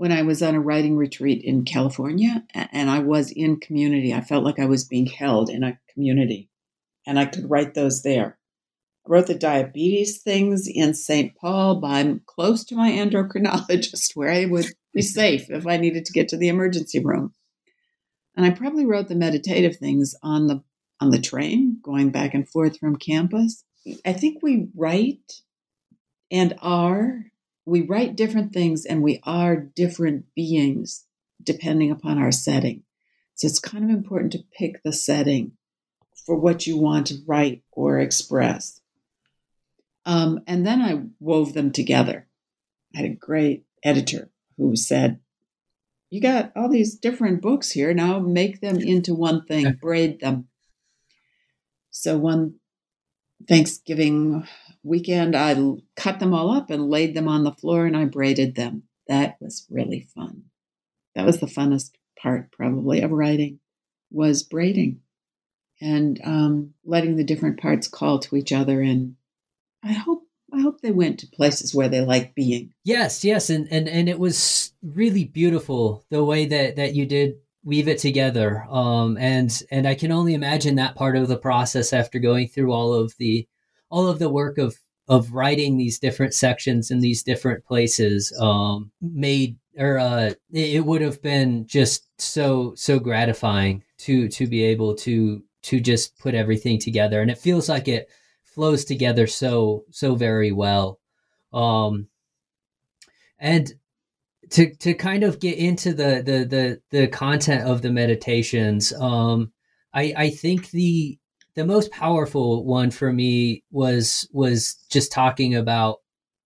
[0.00, 4.14] when I was on a writing retreat in California and I was in community.
[4.14, 6.48] I felt like I was being held in a community
[7.06, 8.38] and I could write those there.
[9.06, 11.34] I wrote the diabetes things in St.
[11.34, 16.06] Paul, but I'm close to my endocrinologist where I would be safe if I needed
[16.06, 17.34] to get to the emergency room.
[18.34, 20.62] And I probably wrote the meditative things on the
[20.98, 23.64] on the train going back and forth from campus.
[24.06, 25.42] I think we write
[26.30, 27.26] and are
[27.64, 31.06] we write different things and we are different beings
[31.42, 32.82] depending upon our setting.
[33.34, 35.52] So it's kind of important to pick the setting
[36.26, 38.80] for what you want to write or express.
[40.04, 42.26] Um, and then I wove them together.
[42.94, 45.20] I had a great editor who said,
[46.10, 47.94] You got all these different books here.
[47.94, 50.48] Now make them into one thing, braid them.
[51.90, 52.56] So one
[53.48, 54.46] Thanksgiving
[54.82, 55.56] weekend, I
[55.96, 58.84] cut them all up and laid them on the floor and I braided them.
[59.08, 60.44] That was really fun.
[61.14, 63.58] That was the funnest part, probably, of writing,
[64.10, 65.00] was braiding
[65.80, 68.80] and um, letting the different parts call to each other.
[68.80, 69.16] And
[69.82, 70.22] I hope
[70.52, 72.72] I hope they went to places where they like being.
[72.84, 77.36] Yes, yes, and and and it was really beautiful the way that that you did
[77.64, 78.66] weave it together.
[78.70, 82.72] Um, and and I can only imagine that part of the process after going through
[82.72, 83.46] all of the
[83.90, 84.76] all of the work of
[85.08, 91.00] of writing these different sections in these different places um, made or uh, it would
[91.00, 96.78] have been just so so gratifying to to be able to to just put everything
[96.78, 97.20] together.
[97.20, 98.08] And it feels like it
[98.42, 100.98] flows together so so very well.
[101.52, 102.08] Um
[103.38, 103.72] and
[104.50, 109.52] to to kind of get into the the the the content of the meditations um
[109.94, 111.18] i i think the
[111.54, 115.98] the most powerful one for me was was just talking about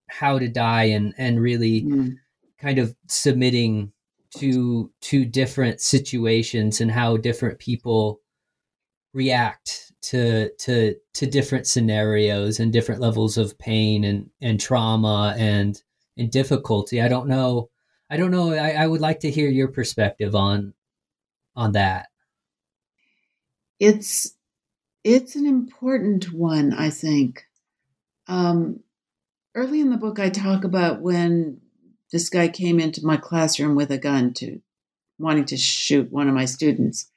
[0.09, 2.17] how to die and and really mm.
[2.59, 3.93] kind of submitting
[4.37, 8.21] to to different situations and how different people
[9.13, 15.83] react to to to different scenarios and different levels of pain and and trauma and
[16.19, 17.71] and difficulty i don't know
[18.11, 20.75] i don't know i, I would like to hear your perspective on
[21.57, 22.09] on that
[23.79, 24.35] it's
[25.05, 27.45] it's an important one i think
[28.27, 28.81] um
[29.55, 31.61] early in the book i talk about when
[32.11, 34.61] this guy came into my classroom with a gun to
[35.19, 37.11] wanting to shoot one of my students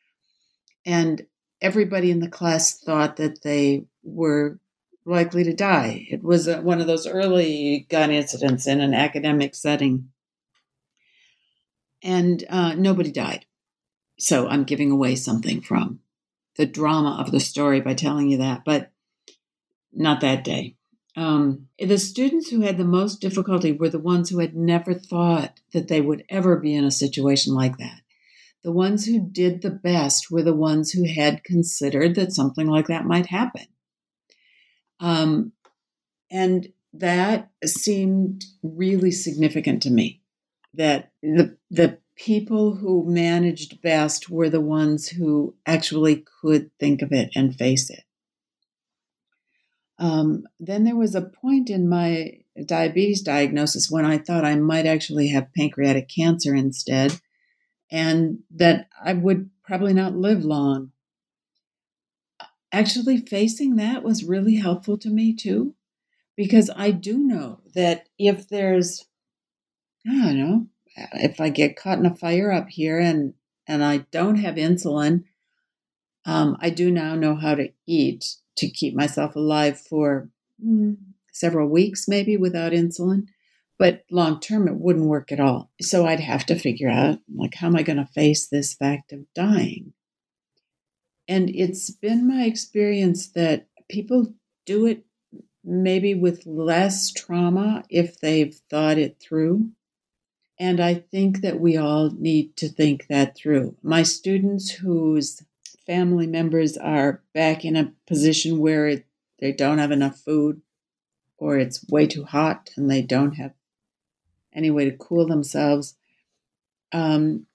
[0.85, 1.25] and
[1.61, 4.59] everybody in the class thought that they were
[5.05, 6.05] likely to die.
[6.09, 10.09] It was a, one of those early gun incidents in an academic setting.
[12.03, 13.45] And uh, nobody died.
[14.19, 15.99] So I'm giving away something from
[16.57, 18.91] the drama of the story by telling you that, but
[19.93, 20.75] not that day.
[21.15, 25.59] Um, the students who had the most difficulty were the ones who had never thought
[25.73, 28.01] that they would ever be in a situation like that.
[28.63, 32.87] The ones who did the best were the ones who had considered that something like
[32.87, 33.65] that might happen.
[34.99, 35.53] Um,
[36.29, 40.21] and that seemed really significant to me
[40.73, 47.11] that the, the people who managed best were the ones who actually could think of
[47.11, 48.03] it and face it.
[49.99, 54.85] Um, then there was a point in my diabetes diagnosis when I thought I might
[54.85, 57.19] actually have pancreatic cancer instead
[57.91, 60.91] and that I would probably not live long.
[62.71, 65.73] Actually, facing that was really helpful to me too,
[66.35, 69.05] because I do know that if there's,
[70.05, 70.67] I don't know,
[71.13, 73.33] if I get caught in a fire up here and
[73.69, 75.25] and I don't have insulin,
[76.25, 80.29] um, I do now know how to eat to keep myself alive for
[80.63, 80.95] mm,
[81.31, 83.27] several weeks, maybe without insulin.
[83.77, 85.69] But long term, it wouldn't work at all.
[85.81, 89.11] So I'd have to figure out, like, how am I going to face this fact
[89.13, 89.93] of dying?
[91.27, 94.33] And it's been my experience that people
[94.65, 95.05] do it
[95.63, 99.69] maybe with less trauma if they've thought it through.
[100.59, 103.75] And I think that we all need to think that through.
[103.83, 105.43] My students whose
[105.85, 109.05] family members are back in a position where it,
[109.39, 110.61] they don't have enough food
[111.37, 113.53] or it's way too hot and they don't have
[114.53, 115.95] any way to cool themselves,
[116.91, 117.45] um,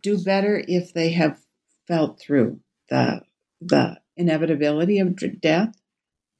[0.00, 1.40] do better if they have
[1.86, 3.22] felt through the
[3.60, 5.74] the inevitability of death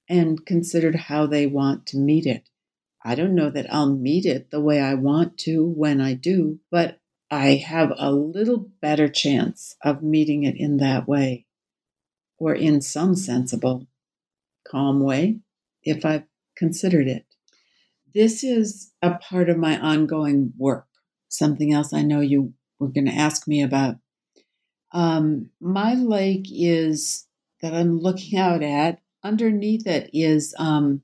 [0.08, 2.48] and considered how they want to meet it.
[3.04, 6.60] I don't know that I'll meet it the way I want to when I do,
[6.70, 11.46] but I have a little better chance of meeting it in that way
[12.38, 13.86] or in some sensible,
[14.66, 15.40] calm way
[15.82, 16.24] if I've
[16.56, 17.24] considered it.
[18.12, 20.86] This is a part of my ongoing work,
[21.28, 23.96] something else I know you were going to ask me about.
[24.92, 27.26] Um, my lake is
[27.62, 29.00] that I'm looking out at.
[29.22, 31.02] Underneath it is um,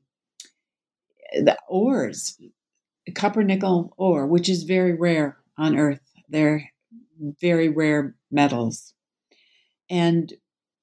[1.33, 2.39] the ores,
[3.15, 6.01] copper nickel ore, which is very rare on Earth.
[6.29, 6.71] They're
[7.41, 8.95] very rare metals.
[9.89, 10.33] And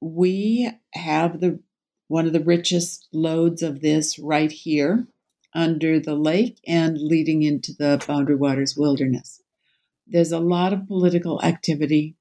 [0.01, 1.59] we have the
[2.07, 5.07] one of the richest loads of this right here
[5.55, 9.41] under the lake and leading into the Boundary Waters Wilderness.
[10.05, 12.15] There's a lot of political activity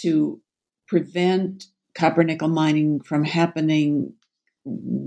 [0.00, 0.40] to
[0.86, 4.14] prevent copper nickel mining from happening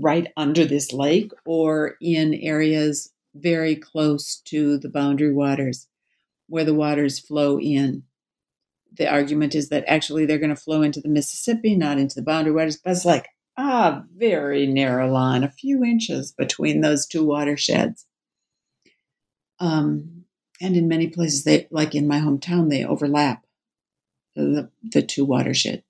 [0.00, 5.88] right under this lake or in areas very close to the boundary waters
[6.48, 8.04] where the waters flow in.
[8.92, 12.22] The argument is that actually they're going to flow into the Mississippi, not into the
[12.22, 17.24] boundary waters, but it's like a very narrow line, a few inches between those two
[17.24, 18.06] watersheds.
[19.58, 20.24] Um,
[20.60, 23.44] and in many places, they like in my hometown, they overlap
[24.36, 25.83] the, the two watersheds.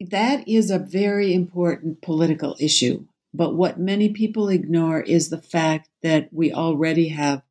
[0.00, 3.06] That is a very important political issue.
[3.34, 7.42] But what many people ignore is the fact that we already have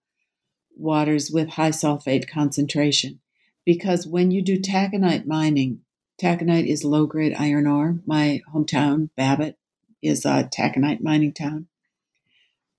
[0.76, 3.20] waters with high sulfate concentration.
[3.66, 5.82] Because when you do taconite mining,
[6.20, 8.00] taconite is low grade iron ore.
[8.06, 9.58] My hometown, Babbitt,
[10.02, 11.68] is a taconite mining town.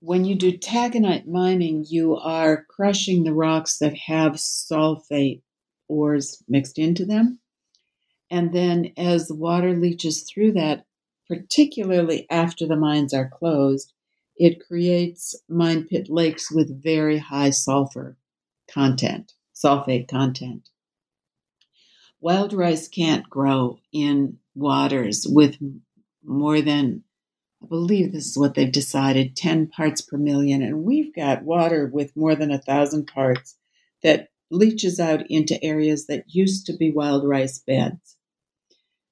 [0.01, 5.41] When you do taconite mining, you are crushing the rocks that have sulfate
[5.87, 7.39] ores mixed into them.
[8.31, 10.85] And then as the water leaches through that,
[11.27, 13.91] particularly after the mines are closed,
[14.37, 18.17] it creates mine pit lakes with very high sulfur
[18.71, 20.69] content, sulfate content.
[22.21, 25.57] Wild rice can't grow in waters with
[26.23, 27.03] more than,
[27.61, 30.61] I believe this is what they've decided, 10 parts per million.
[30.61, 33.57] And we've got water with more than a thousand parts
[34.03, 38.15] that leaches out into areas that used to be wild rice beds.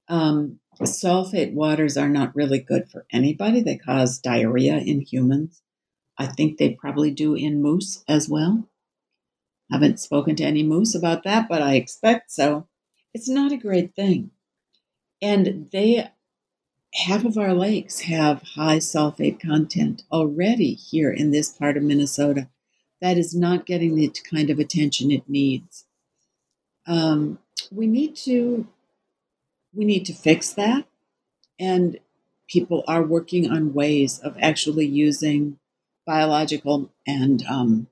[0.09, 3.61] Um, sulfate waters are not really good for anybody.
[3.61, 5.61] They cause diarrhea in humans.
[6.17, 8.67] I think they probably do in moose as well.
[9.71, 12.67] Haven't spoken to any moose about that, but I expect so.
[13.13, 14.31] It's not a great thing.
[15.21, 16.09] And they
[16.93, 22.49] half of our lakes have high sulfate content already here in this part of Minnesota
[23.01, 25.85] that is not getting the kind of attention it needs.
[26.85, 27.39] Um,
[27.71, 28.67] we need to
[29.73, 30.85] we need to fix that,
[31.59, 31.99] and
[32.47, 35.59] people are working on ways of actually using
[36.05, 37.87] biological and um,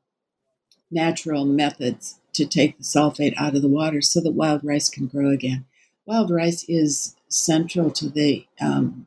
[0.90, 5.08] natural methods to take the sulfate out of the water so that wild rice can
[5.08, 5.66] grow again.
[6.06, 9.06] Wild rice is central to the um,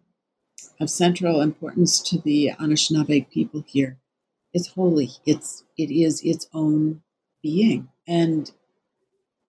[0.79, 3.99] of central importance to the Anishinaabe people here
[4.53, 5.11] it's holy.
[5.25, 7.03] It's it is its own
[7.43, 7.89] being.
[8.07, 8.51] And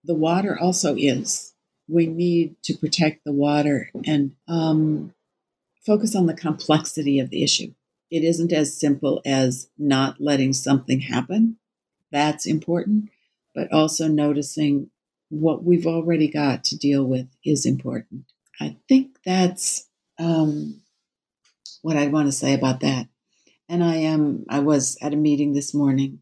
[0.03, 1.50] the water also is.
[1.91, 5.13] We need to protect the water and um,
[5.85, 7.73] focus on the complexity of the issue.
[8.09, 11.57] It isn't as simple as not letting something happen.
[12.11, 13.09] That's important.
[13.53, 14.89] But also noticing
[15.29, 18.25] what we've already got to deal with is important.
[18.59, 19.87] I think that's
[20.19, 20.81] um,
[21.81, 23.07] what I want to say about that.
[23.67, 26.19] And I am I was at a meeting this morning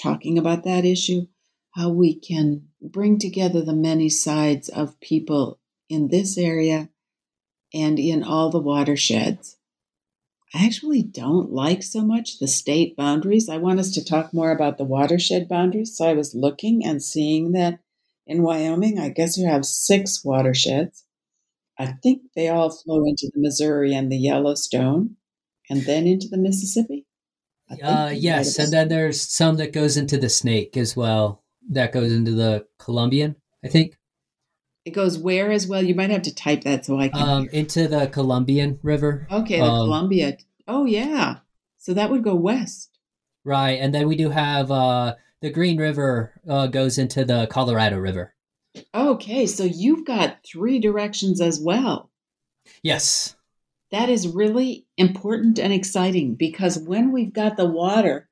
[0.00, 1.26] talking about that issue,
[1.70, 5.58] how we can bring together the many sides of people
[5.88, 6.90] in this area
[7.72, 9.56] and in all the watersheds.
[10.54, 13.48] I actually don't like so much the state boundaries.
[13.48, 15.96] I want us to talk more about the watershed boundaries.
[15.96, 17.80] So I was looking and seeing that
[18.26, 21.04] in Wyoming, I guess you have six watersheds.
[21.78, 25.16] I think they all flow into the Missouri and the Yellowstone
[25.68, 27.06] and then into the Mississippi?
[27.82, 31.43] Uh, yes, and then there's some that goes into the Snake as well.
[31.70, 33.98] That goes into the Columbian, I think.
[34.84, 35.82] It goes where as well?
[35.82, 37.28] You might have to type that so I can.
[37.28, 39.26] Um, into the Columbian River.
[39.30, 40.36] Okay, the um, Columbia.
[40.68, 41.38] Oh yeah,
[41.78, 42.98] so that would go west.
[43.44, 47.98] Right, and then we do have uh, the Green River uh, goes into the Colorado
[47.98, 48.34] River.
[48.94, 52.10] Okay, so you've got three directions as well.
[52.82, 53.36] Yes
[53.94, 58.28] that is really important and exciting because when we've got the water,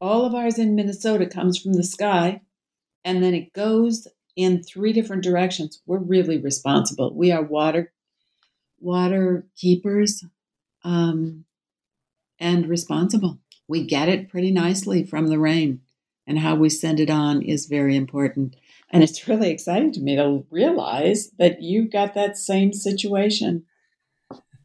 [0.00, 2.40] all of ours in Minnesota comes from the sky
[3.06, 5.80] and then it goes in three different directions.
[5.86, 7.14] We're really responsible.
[7.14, 7.92] We are water
[8.78, 10.22] water keepers
[10.84, 11.44] um,
[12.38, 13.38] and responsible.
[13.66, 15.80] We get it pretty nicely from the rain,
[16.26, 18.56] and how we send it on is very important.
[18.90, 23.64] And it's really exciting to me to realize that you've got that same situation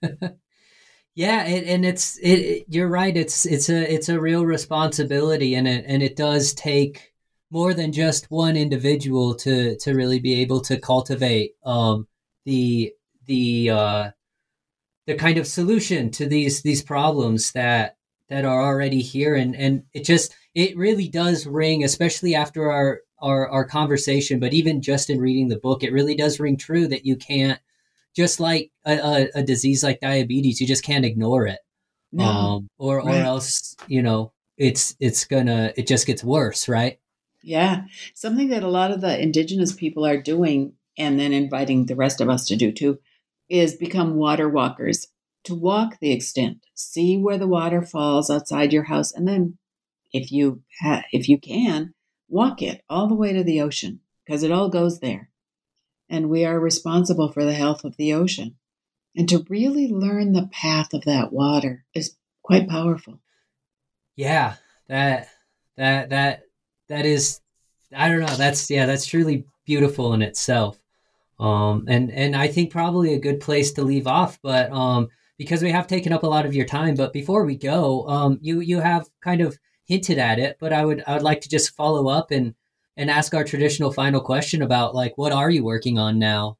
[1.15, 3.15] yeah, it, and it's it, it, You're right.
[3.15, 7.10] It's it's a it's a real responsibility, and it and it does take
[7.51, 12.07] more than just one individual to to really be able to cultivate um,
[12.45, 12.93] the
[13.25, 14.11] the uh,
[15.05, 17.97] the kind of solution to these these problems that
[18.29, 23.01] that are already here, and and it just it really does ring, especially after our
[23.19, 26.87] our, our conversation, but even just in reading the book, it really does ring true
[26.87, 27.59] that you can't
[28.15, 31.59] just like a, a, a disease like diabetes, you just can't ignore it.
[32.11, 32.25] No.
[32.25, 33.21] Um, or right.
[33.21, 36.99] or else you know it's it's gonna it just gets worse, right?
[37.43, 41.95] Yeah, something that a lot of the indigenous people are doing, and then inviting the
[41.95, 42.99] rest of us to do too,
[43.49, 45.07] is become water walkers.
[45.45, 49.57] To walk the extent, see where the water falls outside your house, and then
[50.13, 51.93] if you ha- if you can,
[52.29, 55.29] walk it all the way to the ocean because it all goes there.
[56.09, 58.57] And we are responsible for the health of the ocean.
[59.15, 63.19] And to really learn the path of that water is quite powerful.
[64.15, 64.55] Yeah,
[64.87, 65.29] that
[65.77, 66.43] that that
[66.91, 67.39] that is
[67.95, 70.77] I don't know, that's yeah, that's truly beautiful in itself.
[71.39, 75.63] Um and and I think probably a good place to leave off, but um because
[75.63, 78.59] we have taken up a lot of your time, but before we go, um you
[78.59, 81.75] you have kind of hinted at it, but I would I would like to just
[81.75, 82.55] follow up and
[82.97, 86.57] and ask our traditional final question about like what are you working on now?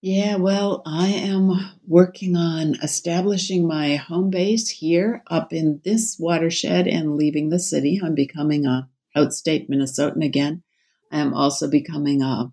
[0.00, 1.50] Yeah, well, I am
[1.86, 8.00] working on establishing my home base here up in this watershed and leaving the city.
[8.02, 10.62] I'm becoming a outstate Minnesotan again.
[11.10, 12.52] I am also becoming a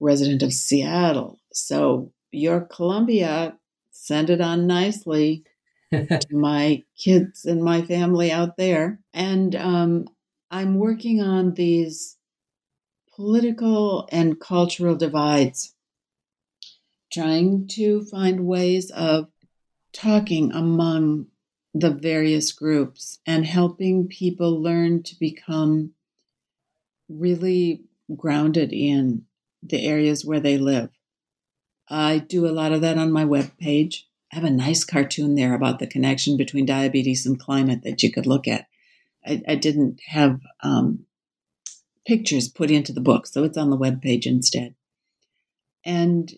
[0.00, 1.40] resident of Seattle.
[1.52, 3.58] So your Columbia,
[3.90, 5.44] send it on nicely
[5.92, 9.00] to my kids and my family out there.
[9.12, 10.08] And um,
[10.50, 12.16] I'm working on these
[13.14, 15.74] political and cultural divides,
[17.12, 19.28] trying to find ways of
[19.92, 21.26] talking among
[21.78, 25.92] the various groups and helping people learn to become
[27.08, 27.84] really
[28.16, 29.24] grounded in
[29.62, 30.90] the areas where they live.
[31.88, 34.08] I do a lot of that on my web page.
[34.32, 38.12] I have a nice cartoon there about the connection between diabetes and climate that you
[38.12, 38.66] could look at.
[39.24, 41.06] I, I didn't have um,
[42.06, 44.74] pictures put into the book, so it's on the web page instead.
[45.84, 46.32] And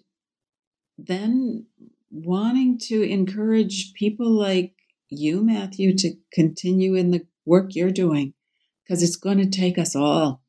[0.99, 1.67] then
[2.11, 4.75] wanting to encourage people like
[5.11, 8.35] you, Matthew, to continue in the work you're doing,
[8.83, 10.43] because it's going to take us all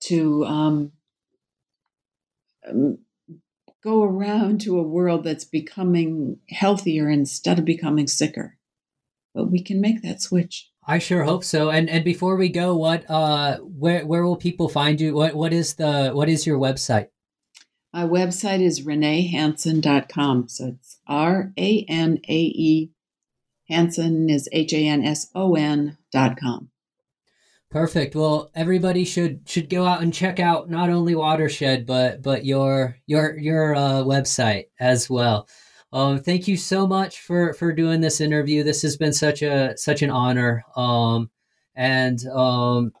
[0.00, 0.92] to um,
[2.68, 2.98] um,
[3.82, 8.56] go around to a world that's becoming healthier instead of becoming sicker.
[9.34, 10.70] But we can make that switch.
[10.86, 11.70] I sure hope so.
[11.70, 15.14] And and before we go, what uh where where will people find you?
[15.14, 17.08] What what is the what is your website?
[17.92, 20.48] My website is ranaehanson.com.
[20.48, 22.90] So it's R A N A E
[23.68, 26.70] Hanson is H A N S O N dot com.
[27.70, 28.16] Perfect.
[28.16, 32.96] Well, everybody should should go out and check out not only Watershed but but your
[33.06, 35.46] your your uh, website as well.
[35.92, 38.62] Um, thank you so much for for doing this interview.
[38.62, 40.64] This has been such a such an honor.
[40.76, 41.30] Um,
[41.74, 42.92] and um,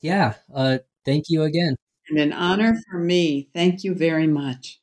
[0.00, 1.76] yeah, uh, thank you again.
[2.08, 3.48] And an honor for me.
[3.54, 4.80] Thank you very much.